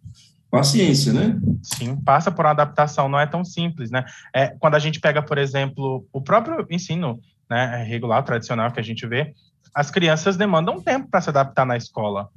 [0.51, 1.39] paciência, né?
[1.63, 4.05] Sim, passa por uma adaptação, não é tão simples, né?
[4.35, 8.83] É, quando a gente pega, por exemplo, o próprio ensino né, regular, tradicional que a
[8.83, 9.35] gente vê,
[9.75, 12.29] as crianças demandam tempo para se adaptar na escola,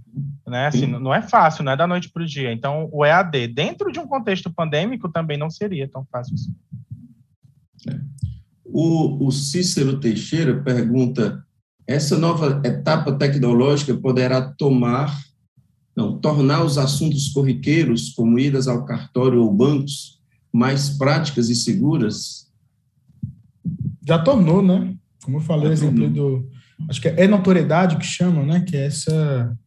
[0.48, 0.68] né?
[0.68, 2.52] Assim, não é fácil, não é da noite para o dia.
[2.52, 6.56] Então, o EAD, dentro de um contexto pandêmico, também não seria tão fácil assim.
[7.88, 8.00] É.
[8.64, 11.44] O, o Cícero Teixeira pergunta:
[11.88, 15.16] essa nova etapa tecnológica poderá tomar
[15.96, 20.20] não, tornar os assuntos corriqueiros, como idas ao cartório ou bancos,
[20.52, 22.52] mais práticas e seguras?
[24.06, 24.94] Já tornou, né?
[25.24, 26.50] Como eu falei, exemplo do.
[26.90, 28.60] Acho que é notoriedade que chamam, né?
[28.60, 29.58] Que é essa.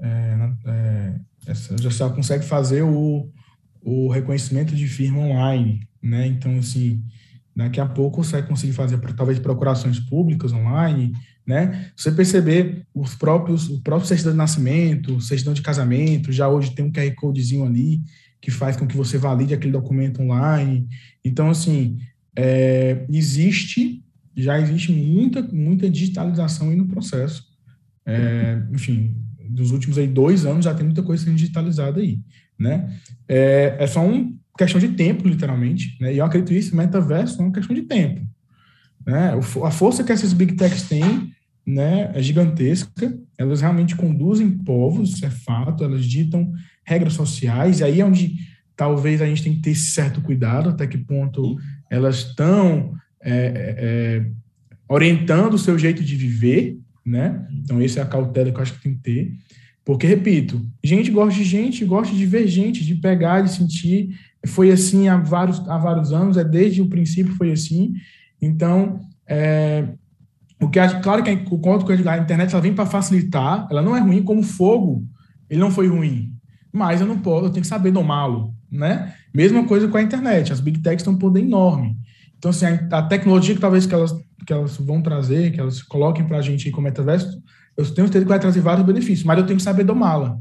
[0.00, 1.14] É, é,
[1.46, 3.30] essa já só consegue fazer o,
[3.82, 6.26] o reconhecimento de firma online, né?
[6.26, 7.02] Então, assim,
[7.54, 11.12] daqui a pouco você vai conseguir fazer, talvez, procurações públicas online,
[11.46, 11.90] né?
[11.96, 16.84] Você perceber os próprios, o próprio certidão de nascimento, certidão de casamento, já hoje tem
[16.84, 18.00] um QR Codezinho ali
[18.40, 20.88] que faz com que você valide aquele documento online.
[21.24, 21.98] Então, assim,
[22.34, 24.02] é, existe,
[24.34, 27.44] já existe muita, muita digitalização aí no processo.
[28.06, 29.14] É, enfim,
[29.50, 32.20] dos últimos aí dois anos já tem muita coisa sendo digitalizada aí,
[32.58, 32.92] né?
[33.28, 36.14] É, é só uma questão de tempo, literalmente, né?
[36.14, 38.20] E eu acredito isso, metaverso é uma questão de tempo.
[39.06, 39.32] Né?
[39.64, 41.32] A força que essas big techs têm
[41.66, 46.52] né, é gigantesca, elas realmente conduzem povos, isso é fato, elas ditam
[46.84, 48.34] regras sociais, e aí é onde
[48.76, 51.56] talvez a gente tem que ter certo cuidado, até que ponto
[51.90, 54.26] elas estão é, é, é,
[54.88, 56.78] orientando o seu jeito de viver,
[57.10, 57.46] né?
[57.52, 59.32] Então, essa é a cautela que eu acho que tem que ter.
[59.84, 64.10] Porque, repito, gente gosta de gente, gosta de ver gente, de pegar, de sentir.
[64.46, 67.94] Foi assim há vários, há vários anos, é desde o princípio foi assim.
[68.40, 69.88] Então, é,
[70.60, 73.96] o que claro que o conto que a internet ela vem para facilitar, ela não
[73.96, 75.04] é ruim como fogo,
[75.48, 76.32] ele não foi ruim,
[76.72, 79.14] mas eu não posso, eu tenho que saber domá-lo, né?
[79.34, 81.96] Mesma coisa com a internet, as big techs têm um poder enorme.
[82.38, 85.82] Então, assim, a, a tecnologia que talvez que elas, que elas vão trazer, que elas
[85.82, 87.42] coloquem para a gente como metaverso,
[87.76, 90.38] eu tenho certeza que vai trazer vários benefícios, mas eu tenho que saber domá-la.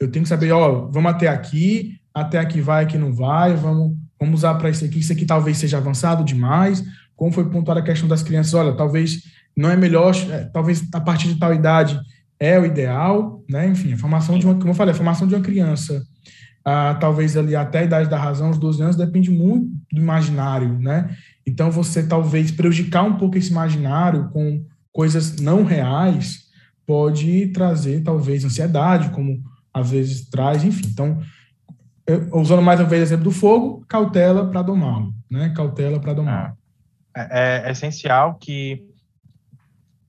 [0.00, 3.96] Eu tenho que saber, ó, vamos até aqui, até aqui vai, aqui não vai, vamos,
[4.18, 6.84] vamos usar para isso aqui, isso aqui talvez seja avançado demais.
[7.16, 9.22] Como foi pontuada a questão das crianças, olha, talvez
[9.56, 11.98] não é melhor, é, talvez a partir de tal idade
[12.38, 13.66] é o ideal, né?
[13.66, 16.00] Enfim, a formação de uma, como eu falei, a formação de uma criança,
[16.64, 20.78] ah, talvez ali até a idade da razão, os 12 anos, depende muito do imaginário,
[20.78, 21.10] né?
[21.48, 26.48] Então, você talvez prejudicar um pouco esse imaginário com coisas não reais
[26.86, 30.86] pode trazer, talvez, ansiedade, como às vezes traz, enfim.
[30.86, 31.20] Então,
[32.06, 35.50] eu, usando mais uma vez o exemplo do fogo, cautela para domá-lo, né?
[35.50, 36.56] Cautela para domá-lo.
[37.14, 38.82] É, é, essencial que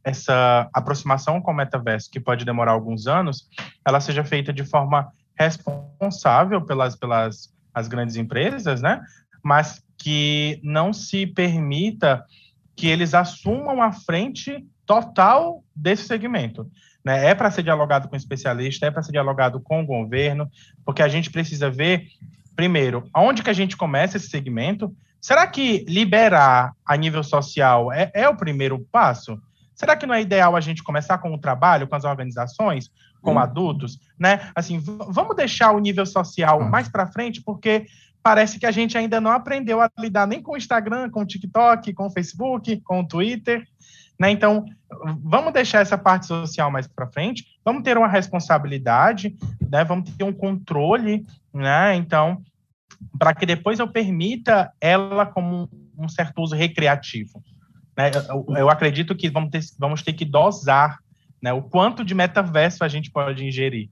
[0.03, 3.47] essa aproximação com o metaverso, que pode demorar alguns anos,
[3.85, 9.01] ela seja feita de forma responsável pelas, pelas as grandes empresas, né?
[9.43, 12.25] Mas que não se permita
[12.75, 16.65] que eles assumam a frente total desse segmento.
[17.03, 17.27] Né?
[17.27, 20.49] É para ser dialogado com especialista, é para ser dialogado com o governo,
[20.85, 22.07] porque a gente precisa ver,
[22.55, 24.95] primeiro, aonde que a gente começa esse segmento.
[25.21, 29.37] Será que liberar a nível social é, é o primeiro passo?
[29.75, 32.89] Será que não é ideal a gente começar com o trabalho, com as organizações,
[33.21, 33.39] com hum.
[33.39, 34.49] adultos, né?
[34.55, 36.69] Assim, vamos deixar o nível social hum.
[36.69, 37.85] mais para frente, porque
[38.21, 41.25] parece que a gente ainda não aprendeu a lidar nem com o Instagram, com o
[41.25, 43.63] TikTok, com o Facebook, com o Twitter,
[44.19, 44.29] né?
[44.29, 44.65] Então,
[45.23, 49.35] vamos deixar essa parte social mais para frente, vamos ter uma responsabilidade,
[49.71, 49.83] né?
[49.83, 51.95] Vamos ter um controle, né?
[51.95, 52.41] Então,
[53.17, 57.41] para que depois eu permita ela como um certo uso recreativo.
[57.97, 58.11] Né?
[58.29, 60.99] Eu, eu acredito que vamos ter, vamos ter que dosar
[61.41, 63.89] né, o quanto de metaverso a gente pode ingerir.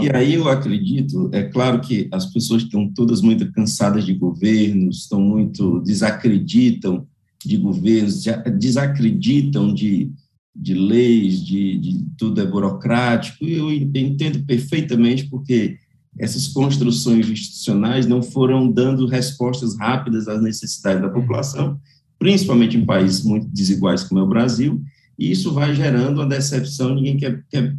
[0.00, 4.98] E aí eu acredito, é claro que as pessoas estão todas muito cansadas de governos,
[4.98, 7.04] estão muito, desacreditam
[7.44, 8.24] de governos,
[8.58, 10.12] desacreditam de,
[10.54, 15.78] de leis, de, de tudo é burocrático, e eu entendo perfeitamente porque
[16.18, 21.78] essas construções institucionais não foram dando respostas rápidas às necessidades da população,
[22.18, 24.80] principalmente em países muito desiguais como é o Brasil,
[25.18, 27.76] e isso vai gerando uma decepção, ninguém quer, quer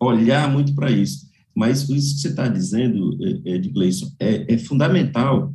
[0.00, 1.28] olhar muito para isso.
[1.54, 5.52] Mas isso que você está dizendo, Ed Gleison, é, é fundamental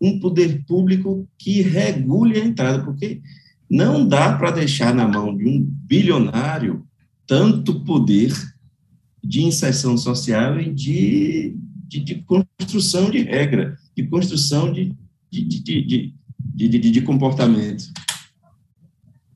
[0.00, 3.20] um poder público que regule a entrada, porque
[3.68, 6.86] não dá para deixar na mão de um bilionário
[7.26, 8.32] tanto poder
[9.22, 11.56] de inserção social e de,
[11.86, 13.78] de, de construção de regra.
[13.96, 14.96] de construção de,
[15.30, 15.82] de, de,
[16.54, 17.84] de, de, de comportamento.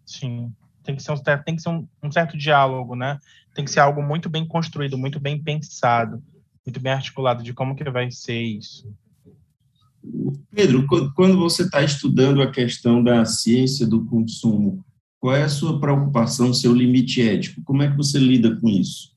[0.04, 3.18] Sim, tem que ser, um, tem que ser um, um certo diálogo, né?
[3.54, 6.22] Tem que ser algo muito bem construído, muito bem pensado,
[6.66, 8.92] muito bem articulado de como que vai ser isso.
[10.50, 14.84] Pedro, quando você está estudando a questão da ciência do consumo,
[15.18, 17.62] qual é a sua preocupação, seu limite ético?
[17.62, 19.14] Como é que você lida com isso?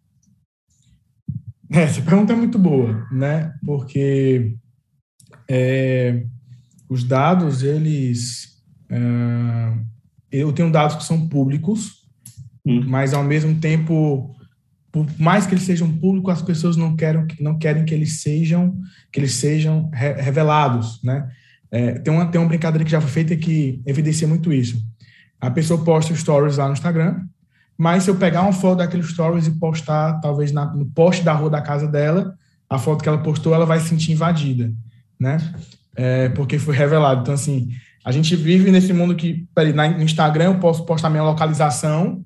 [1.69, 3.53] É, essa pergunta é muito boa, né?
[3.65, 4.55] Porque
[5.49, 6.25] é,
[6.89, 8.63] os dados, eles.
[8.89, 9.77] É,
[10.31, 11.96] eu tenho dados que são públicos,
[12.67, 12.83] hum.
[12.87, 14.35] mas ao mesmo tempo,
[14.91, 18.75] por mais que eles sejam públicos, as pessoas não querem, não querem que eles sejam
[19.11, 21.29] que eles sejam re revelados, né?
[21.69, 24.81] É, tem, uma, tem uma brincadeira que já foi feita que evidencia muito isso.
[25.39, 27.21] A pessoa posta stories lá no Instagram,
[27.77, 31.33] mas se eu pegar uma foto daquele stories e postar, talvez na, no poste da
[31.33, 32.33] rua da casa dela,
[32.69, 34.73] a foto que ela postou, ela vai se sentir invadida,
[35.19, 35.37] né?
[35.95, 37.21] É, porque foi revelado.
[37.21, 37.69] Então, assim,
[38.03, 42.23] a gente vive nesse mundo que, peraí, no Instagram eu posso postar minha localização,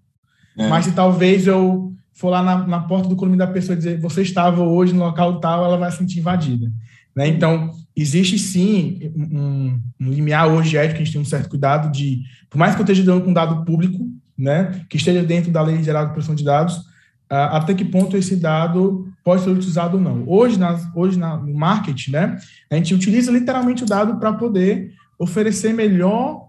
[0.58, 0.68] é.
[0.68, 3.99] mas se talvez eu for lá na, na porta do condomínio da pessoa e dizer
[3.99, 6.72] você estava hoje no local tal, ela vai se sentir invadida.
[7.16, 7.28] Né?
[7.28, 12.22] Então, existe sim um, um limiar hoje ético, a gente tem um certo cuidado de,
[12.49, 15.84] por mais que eu esteja dando com dado público, né, que esteja dentro da Lei
[15.84, 20.04] Geral de Proteção de Dados, uh, até que ponto esse dado pode ser utilizado ou
[20.04, 20.24] não.
[20.28, 22.38] Hoje, nas, hoje na, no marketing, né,
[22.70, 26.47] a gente utiliza literalmente o dado para poder oferecer melhor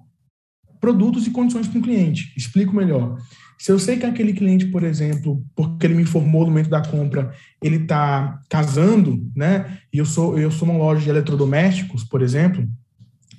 [0.81, 2.33] produtos e condições para o cliente.
[2.37, 3.19] Explico melhor.
[3.63, 6.85] Se eu sei que aquele cliente, por exemplo, porque ele me informou no momento da
[6.85, 7.33] compra,
[7.63, 9.79] ele está casando, né?
[9.93, 12.69] E eu sou eu sou uma loja de eletrodomésticos, por exemplo,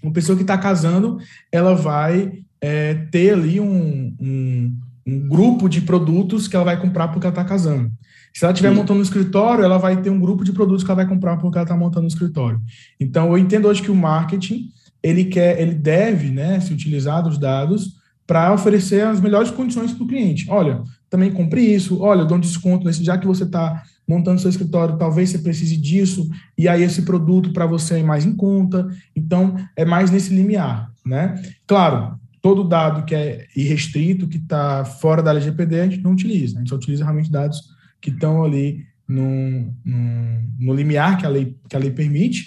[0.02, 1.18] uma pessoa que está casando,
[1.52, 7.10] ela vai é, ter ali um, um, um, grupo de produtos que ela vai comprar
[7.10, 7.92] porque ela está casando.
[8.34, 11.04] Se ela estiver montando um escritório, ela vai ter um grupo de produtos que ela
[11.04, 12.62] vai comprar porque ela está montando um escritório.
[12.98, 14.70] Então, eu entendo hoje que o marketing
[15.04, 20.04] ele quer, ele deve, né, se utilizar dos dados para oferecer as melhores condições para
[20.04, 20.46] o cliente.
[20.50, 24.42] Olha, também compre isso, olha, eu dou um desconto nesse, já que você está montando
[24.42, 28.36] seu escritório, talvez você precise disso, e aí esse produto para você é mais em
[28.36, 28.88] conta.
[29.16, 31.42] Então, é mais nesse limiar, né?
[31.66, 36.58] Claro, todo dado que é irrestrito, que está fora da LGPD, a gente não utiliza.
[36.58, 37.62] A gente só utiliza realmente dados
[38.02, 42.46] que estão ali no, no, no limiar que a, lei, que a lei permite,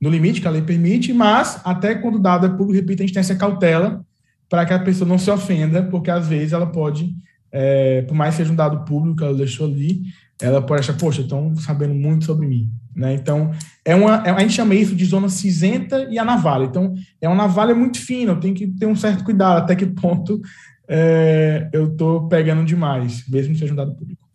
[0.00, 3.06] no limite que a lei permite, mas até quando o dado é público, repito, a
[3.06, 4.04] gente tem essa cautela
[4.52, 7.16] para que a pessoa não se ofenda, porque às vezes ela pode,
[7.50, 10.02] é, por mais que seja um dado público que ela deixou ali,
[10.38, 12.70] ela pode achar, poxa, estão sabendo muito sobre mim.
[12.94, 13.14] Né?
[13.14, 13.50] Então,
[13.82, 16.64] é uma, é, a gente chama isso de zona cinzenta e a navalha.
[16.64, 19.86] Então, é uma navalha muito fina, eu tenho que ter um certo cuidado até que
[19.86, 20.38] ponto
[20.86, 24.28] é, eu estou pegando demais, mesmo que seja um dado público.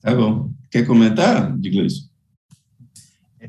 [0.00, 0.50] Tá bom.
[0.70, 2.06] Quer comentar, Digleison?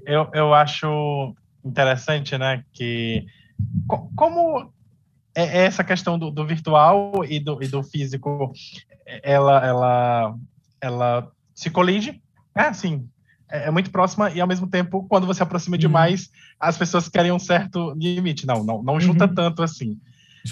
[0.05, 1.33] Eu, eu acho
[1.63, 3.25] interessante, né, que
[4.17, 4.74] como
[5.35, 8.51] é, é essa questão do, do virtual e do, e do físico,
[9.21, 10.35] ela, ela,
[10.81, 12.21] ela se colide,
[12.55, 13.07] é assim,
[13.51, 15.81] é, é muito próxima e ao mesmo tempo, quando você aproxima uhum.
[15.81, 16.29] demais,
[16.59, 18.47] as pessoas querem um certo limite.
[18.47, 19.35] Não, não, não junta uhum.
[19.35, 19.99] tanto assim.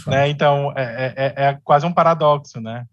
[0.07, 0.29] Né?
[0.29, 2.86] Então, é, é, é, quase um paradoxo, né?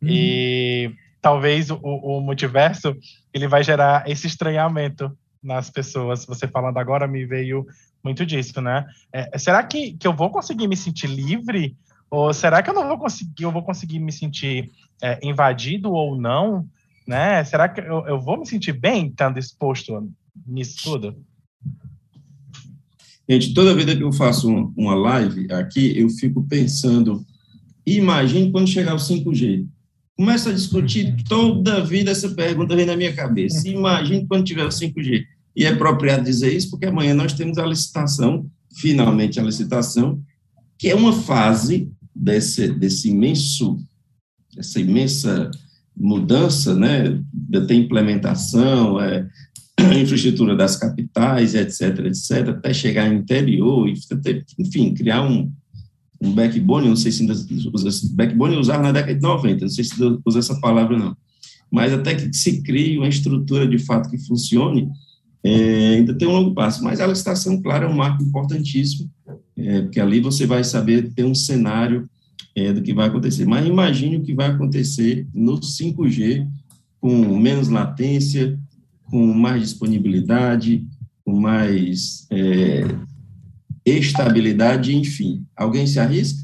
[0.00, 0.08] Uhum.
[0.08, 2.96] E talvez o, o multiverso
[3.32, 6.26] ele vai gerar esse estranhamento nas pessoas.
[6.26, 7.66] Você falando agora me veio
[8.04, 8.86] muito disso, né?
[9.12, 11.76] É, será que, que eu vou conseguir me sentir livre?
[12.10, 14.70] Ou será que eu não vou conseguir, eu vou conseguir me sentir
[15.02, 16.68] é, invadido ou não?
[17.06, 17.42] Né?
[17.44, 20.12] Será que eu, eu vou me sentir bem estando exposto
[20.46, 21.16] nisso tudo?
[23.28, 27.24] Gente, toda vida que eu faço uma live aqui, eu fico pensando,
[27.86, 29.66] imagine quando chegar o 5G.
[30.16, 33.66] Começa a discutir toda vida essa pergunta vem na minha cabeça.
[33.66, 35.24] Imagine quando tiver o 5G.
[35.54, 40.20] E é apropriado dizer isso porque amanhã nós temos a licitação, finalmente a licitação,
[40.78, 43.78] que é uma fase desse, desse imenso,
[44.56, 45.50] essa imensa
[45.96, 49.28] mudança, né, da implementação, é,
[50.00, 53.88] infraestrutura das capitais, etc., etc., até chegar no interior,
[54.58, 55.52] enfim, criar um,
[56.20, 57.26] um backbone, não sei se
[57.72, 59.94] usa, backbone usava na década de 90, não sei se
[60.24, 61.16] usa essa palavra não,
[61.70, 64.88] mas até que se crie uma estrutura de fato que funcione,
[65.44, 69.10] é, ainda tem um longo passo, mas a licitação, claro, é um marco importantíssimo,
[69.56, 72.08] é, porque ali você vai saber ter um cenário
[72.54, 73.44] é, do que vai acontecer.
[73.44, 76.46] Mas imagine o que vai acontecer no 5G,
[77.00, 78.58] com menos latência,
[79.04, 80.86] com mais disponibilidade,
[81.24, 82.84] com mais é,
[83.84, 85.44] estabilidade, enfim.
[85.56, 86.41] Alguém se arrisca?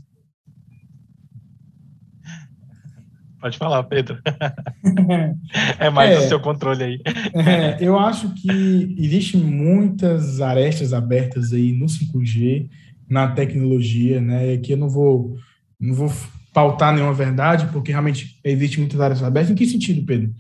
[3.41, 4.19] Pode falar, Pedro.
[5.79, 7.01] é mais é, o seu controle aí.
[7.35, 12.69] É, eu acho que existem muitas arestas abertas aí no 5G,
[13.09, 14.57] na tecnologia, né?
[14.57, 15.37] Que eu não vou,
[15.81, 16.13] não vou
[16.53, 19.53] pautar nenhuma verdade, porque realmente existe muitas áreas abertas.
[19.53, 20.35] Em que sentido, Pedro?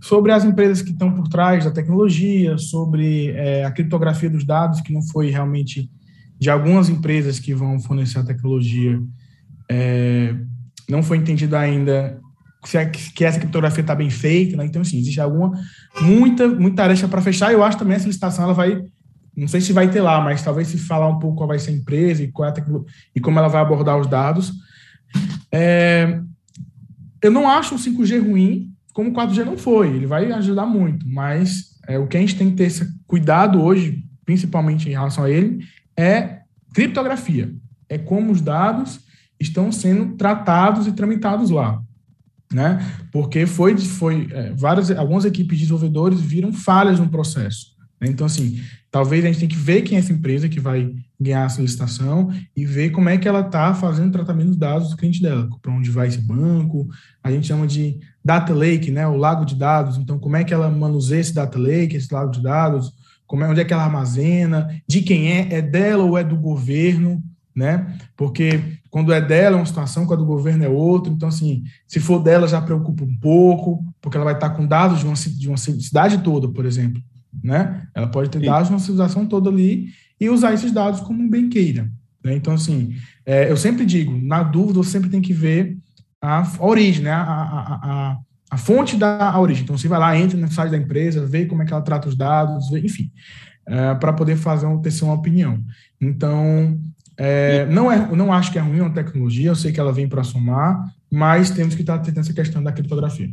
[0.00, 4.80] Sobre as empresas que estão por trás da tecnologia, sobre é, a criptografia dos dados,
[4.80, 5.90] que não foi realmente
[6.38, 9.00] de algumas empresas que vão fornecer a tecnologia,
[9.70, 10.34] é,
[10.88, 12.21] não foi entendido ainda
[12.74, 14.64] é que essa criptografia está bem feita, né?
[14.64, 15.52] então, assim, existe alguma,
[16.00, 18.82] muita, muita areia para fechar, eu acho também essa licitação, ela vai,
[19.36, 21.72] não sei se vai ter lá, mas talvez se falar um pouco qual vai ser
[21.72, 22.54] a empresa e, qual é
[23.14, 24.52] e como ela vai abordar os dados.
[25.50, 26.20] É,
[27.20, 31.06] eu não acho o 5G ruim, como o 4G não foi, ele vai ajudar muito,
[31.08, 35.24] mas é, o que a gente tem que ter esse cuidado hoje, principalmente em relação
[35.24, 35.64] a ele,
[35.96, 36.42] é
[36.72, 37.52] criptografia,
[37.88, 39.00] é como os dados
[39.38, 41.82] estão sendo tratados e tramitados lá
[42.52, 42.84] né?
[43.10, 47.72] Porque foi, foi é, várias, algumas equipes de desenvolvedores viram falhas no processo.
[48.00, 48.08] Né?
[48.08, 51.46] Então, assim, talvez a gente tem que ver quem é essa empresa que vai ganhar
[51.46, 55.22] essa licitação e ver como é que ela está fazendo tratamento dos dados do cliente
[55.22, 56.88] dela, para onde vai esse banco,
[57.22, 59.06] a gente chama de data lake, né?
[59.06, 59.96] O lago de dados.
[59.96, 62.92] Então, como é que ela manuseia esse data lake, esse lago de dados?
[63.26, 64.68] Como é, onde é que ela armazena?
[64.86, 65.54] De quem é?
[65.54, 67.22] É dela ou é do governo?
[67.54, 67.98] Né?
[68.16, 71.12] Porque quando é dela é uma situação, quando é do governo é outra.
[71.12, 75.00] Então, assim, se for dela, já preocupa um pouco, porque ela vai estar com dados
[75.00, 77.02] de uma, de uma cidade toda, por exemplo.
[77.42, 77.86] Né?
[77.94, 78.46] Ela pode ter Sim.
[78.46, 79.88] dados de uma civilização toda ali
[80.20, 81.90] e usar esses dados como bem queira.
[82.24, 82.34] Né?
[82.34, 82.94] Então, assim,
[83.26, 85.76] é, eu sempre digo, na dúvida, você sempre tem que ver
[86.20, 87.10] a, origem, né?
[87.10, 88.18] a, a, a,
[88.50, 89.64] a fonte da origem.
[89.64, 92.08] Então, você vai lá, entra no site da empresa, vê como é que ela trata
[92.08, 93.10] os dados, vê, enfim,
[93.66, 95.58] é, para poder fazer um, ter uma opinião.
[96.00, 96.78] Então,
[97.16, 100.08] é, não, é, não acho que é ruim uma tecnologia, eu sei que ela vem
[100.08, 103.30] para somar, mas temos que estar atento essa questão da criptografia.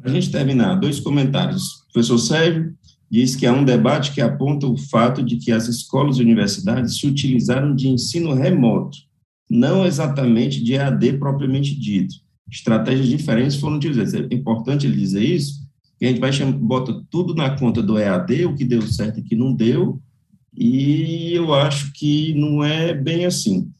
[0.00, 1.80] Para a gente terminar, dois comentários.
[1.88, 2.74] O professor Sérgio
[3.10, 6.98] diz que há um debate que aponta o fato de que as escolas e universidades
[6.98, 8.96] se utilizaram de ensino remoto,
[9.50, 12.14] não exatamente de EAD propriamente dito.
[12.50, 14.14] Estratégias diferentes foram utilizadas.
[14.14, 15.60] É importante ele dizer isso,
[15.98, 19.22] que a gente vai bota tudo na conta do EAD, o que deu certo e
[19.22, 20.00] o que não deu,
[20.56, 23.70] e eu acho que não é bem assim.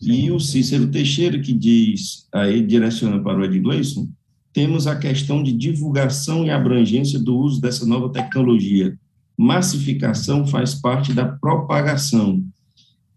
[0.00, 4.08] E o Cícero Teixeira, que diz, aí direciona para o Ed Gleison,
[4.52, 8.96] temos a questão de divulgação e abrangência do uso dessa nova tecnologia.
[9.36, 12.44] Massificação faz parte da propagação.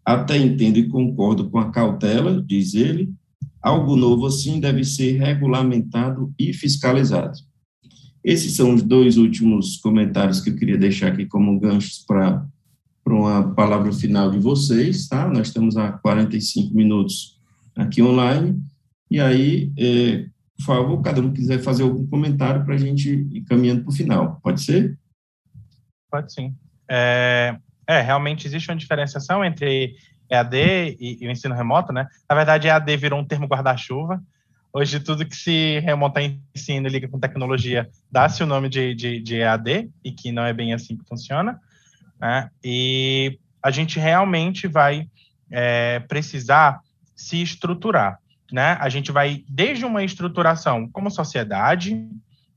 [0.03, 3.13] Até entendo e concordo com a cautela, diz ele,
[3.61, 7.37] algo novo assim deve ser regulamentado e fiscalizado.
[8.23, 12.47] Esses são os dois últimos comentários que eu queria deixar aqui como ganchos para
[13.07, 15.29] para uma palavra final de vocês, tá?
[15.29, 17.39] Nós estamos há 45 minutos
[17.73, 18.61] aqui online,
[19.09, 20.25] e aí, é,
[20.57, 23.95] por favor, cada um quiser fazer algum comentário para a gente ir caminhando para o
[23.95, 24.99] final, pode ser?
[26.11, 26.53] Pode sim.
[26.89, 29.95] É, é, realmente existe uma diferenciação entre
[30.29, 32.07] EAD e, e, o ensino remoto, né?
[32.29, 34.21] Na verdade, EAD virou um termo guarda-chuva.
[34.73, 38.93] Hoje, tudo que se remonta em ensino e liga com tecnologia dá-se o nome de,
[38.93, 41.57] de, de EAD, e que não é bem assim que funciona
[42.19, 42.49] né?
[42.63, 45.07] E a gente realmente vai
[45.51, 46.79] é, precisar
[47.15, 48.19] se estruturar,
[48.51, 48.77] né?
[48.79, 52.07] A gente vai desde uma estruturação como sociedade,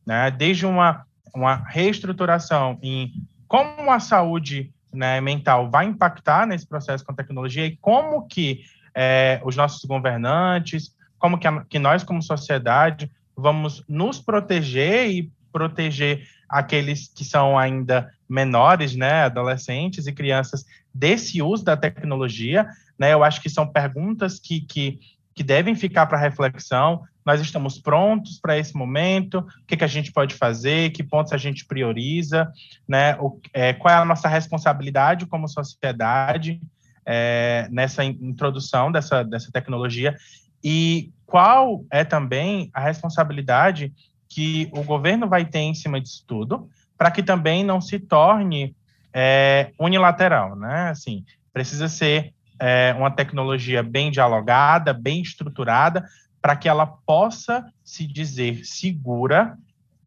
[0.06, 0.30] né?
[0.30, 1.04] Desde uma
[1.34, 3.12] uma reestruturação em
[3.46, 8.62] como a saúde né, mental vai impactar nesse processo com a tecnologia e como que
[8.94, 15.32] é, os nossos governantes, como que, a, que nós como sociedade vamos nos proteger e
[15.52, 23.12] proteger aqueles que são ainda menores, né, adolescentes e crianças, desse uso da tecnologia, né,
[23.12, 24.98] eu acho que são perguntas que, que,
[25.34, 27.02] que devem ficar para reflexão.
[27.24, 29.38] Nós estamos prontos para esse momento?
[29.38, 30.90] O que, que a gente pode fazer?
[30.90, 32.50] Que pontos a gente prioriza?
[32.88, 33.16] Né?
[33.20, 36.60] O, é, qual é a nossa responsabilidade como sociedade
[37.06, 40.16] é, nessa introdução dessa, dessa tecnologia?
[40.62, 43.92] E qual é também a responsabilidade
[44.30, 48.74] que o governo vai ter em cima disso tudo, para que também não se torne
[49.12, 50.90] é, unilateral, né?
[50.90, 56.08] Assim, precisa ser é, uma tecnologia bem dialogada, bem estruturada,
[56.40, 59.58] para que ela possa se dizer segura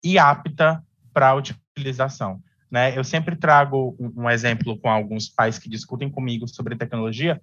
[0.04, 0.82] e apta
[1.14, 2.42] para utilização.
[2.72, 2.98] Né?
[2.98, 7.40] Eu sempre trago um, um exemplo com alguns pais que discutem comigo sobre tecnologia,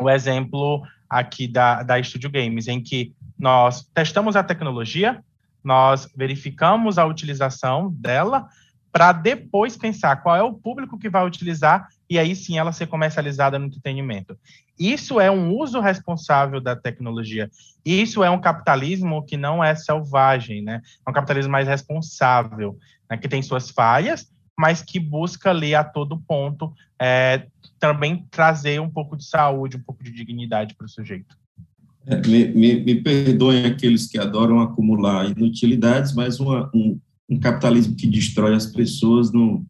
[0.00, 5.22] o exemplo aqui da, da Studio Games, em que nós testamos a tecnologia,
[5.66, 8.48] nós verificamos a utilização dela
[8.92, 12.86] para depois pensar qual é o público que vai utilizar e aí sim ela ser
[12.86, 14.38] comercializada no entretenimento.
[14.78, 17.50] Isso é um uso responsável da tecnologia.
[17.84, 20.80] Isso é um capitalismo que não é selvagem, né?
[21.04, 22.78] É um capitalismo mais responsável,
[23.10, 23.16] né?
[23.16, 27.48] que tem suas falhas, mas que busca ali a todo ponto é,
[27.80, 31.36] também trazer um pouco de saúde, um pouco de dignidade para o sujeito.
[32.06, 36.98] É, me, me, me, perdoem aqueles que adoram acumular inutilidades, mas uma, um,
[37.28, 39.66] um, capitalismo que destrói as pessoas não,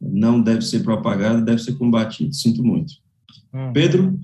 [0.00, 2.34] não deve ser propagado, deve ser combatido.
[2.34, 2.94] Sinto muito.
[3.54, 3.72] Hum.
[3.72, 4.20] Pedro?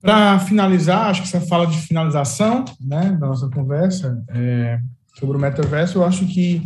[0.00, 4.80] Para finalizar, acho que essa fala de finalização né, da nossa conversa é,
[5.18, 6.62] sobre o metaverso, eu acho que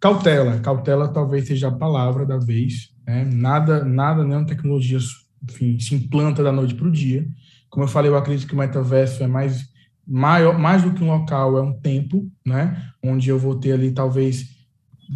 [0.00, 2.90] cautela, cautela talvez seja a palavra da vez.
[3.06, 3.24] Né?
[3.32, 4.98] Nada, nada, nenhuma tecnologia
[5.42, 7.26] enfim, se implanta da noite para o dia.
[7.72, 9.66] Como eu falei, eu acredito que o metaverso é mais,
[10.06, 12.90] maior, mais do que um local, é um tempo, né?
[13.02, 14.50] onde eu vou ter ali talvez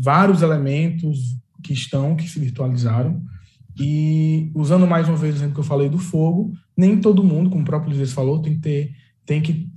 [0.02, 3.22] vários elementos que estão, que se virtualizaram.
[3.78, 7.50] E usando mais uma vez o exemplo que eu falei do fogo, nem todo mundo,
[7.50, 8.94] como o próprio Luiz falou, tem que ter,
[9.26, 9.70] tem que,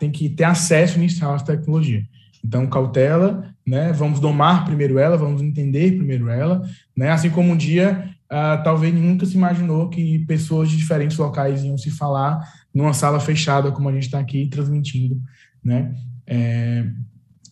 [0.00, 2.04] tem que ter acesso inicial à tecnologia.
[2.44, 3.92] Então, cautela, né?
[3.92, 6.60] Vamos domar primeiro ela, vamos entender primeiro ela,
[6.96, 7.10] né?
[7.10, 11.76] Assim como um dia, uh, talvez nunca se imaginou que pessoas de diferentes locais iam
[11.76, 12.40] se falar
[12.72, 15.20] numa sala fechada, como a gente está aqui transmitindo,
[15.64, 15.94] né?
[16.26, 16.84] É,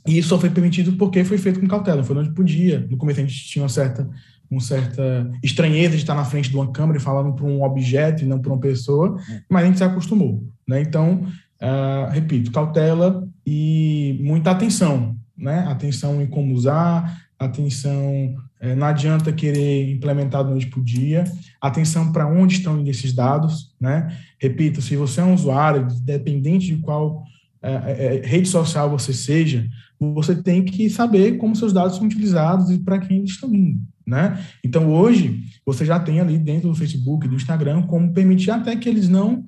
[0.06, 2.86] e isso só foi permitido porque foi feito com cautela, foi onde podia.
[2.90, 4.08] No começo a gente tinha uma certa,
[4.50, 8.22] uma certa estranheza de estar na frente de uma câmera e falando para um objeto
[8.22, 9.16] e não para uma pessoa,
[9.48, 10.46] mas a gente se acostumou.
[10.68, 10.82] Né?
[10.82, 11.22] Então,
[11.62, 15.16] uh, repito, cautela e muita atenção.
[15.36, 15.60] Né?
[15.68, 21.24] Atenção em como usar, atenção, é, não adianta querer implementar de noite para o dia,
[21.60, 23.74] atenção para onde estão esses dados.
[23.80, 24.16] Né?
[24.38, 27.24] Repito, se você é um usuário, dependente de qual
[27.62, 29.66] é, é, rede social você seja,
[29.98, 33.80] você tem que saber como seus dados são utilizados e para quem eles estão indo,
[34.06, 34.38] né?
[34.62, 38.86] Então, hoje, você já tem ali dentro do Facebook, do Instagram, como permitir até que
[38.86, 39.46] eles não,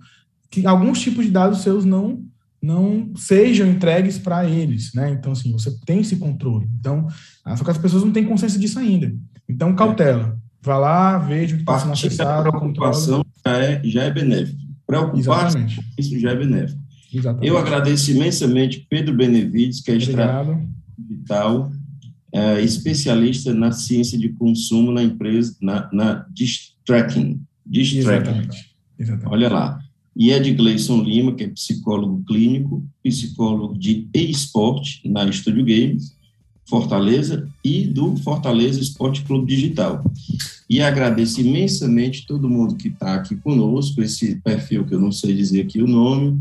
[0.50, 2.24] que alguns tipos de dados seus não
[2.66, 5.10] não sejam entregues para eles, né?
[5.10, 6.68] Então, assim, você tem esse controle.
[6.80, 7.06] Então,
[7.56, 9.14] só que as pessoas não têm consciência disso ainda.
[9.48, 10.36] Então, cautela.
[10.60, 12.48] Vá lá, veja o que está sendo acessado.
[12.48, 14.60] A preocupação já é, já é benéfico.
[14.84, 15.58] Preocupar-se
[15.96, 16.80] isso já é benéfico.
[17.14, 17.46] Exatamente.
[17.46, 20.66] Eu agradeço imensamente Pedro Benevides, que é estratégia
[20.98, 21.70] digital,
[22.32, 27.40] é, especialista na ciência de consumo na empresa, na, na Distracking.
[27.72, 28.74] Exatamente.
[28.98, 29.32] Exatamente.
[29.32, 29.85] Olha lá.
[30.16, 36.16] E de Gleison Lima, que é psicólogo clínico, psicólogo de esporte na Estúdio Games,
[36.68, 40.02] Fortaleza, e do Fortaleza Esporte Clube Digital.
[40.68, 45.34] E agradeço imensamente todo mundo que está aqui conosco, esse perfil que eu não sei
[45.34, 46.40] dizer aqui o nome,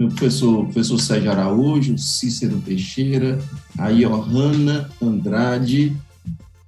[0.00, 3.38] o professor, professor Sérgio Araújo, Cícero Teixeira,
[3.78, 5.94] a Johanna Andrade,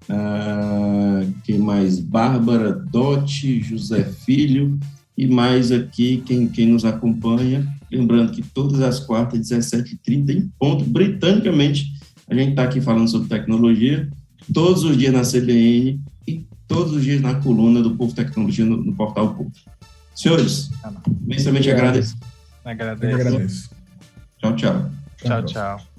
[0.09, 1.99] ah, quem mais?
[1.99, 4.79] Bárbara Dotti, José Filho,
[5.17, 7.67] e mais aqui quem, quem nos acompanha.
[7.91, 11.93] Lembrando que todas as quartas, 17h30, em ponto, britanicamente,
[12.29, 14.09] a gente está aqui falando sobre tecnologia,
[14.53, 18.79] todos os dias na CBN e todos os dias na coluna do Povo Tecnologia no,
[18.79, 19.53] no Portal Povo.
[20.15, 20.71] Senhores,
[21.23, 22.17] imensamente agradeço.
[22.65, 23.15] Agradeço.
[23.15, 23.71] agradeço.
[24.39, 24.91] Tchau, tchau.
[25.19, 25.92] Tchau, tchau.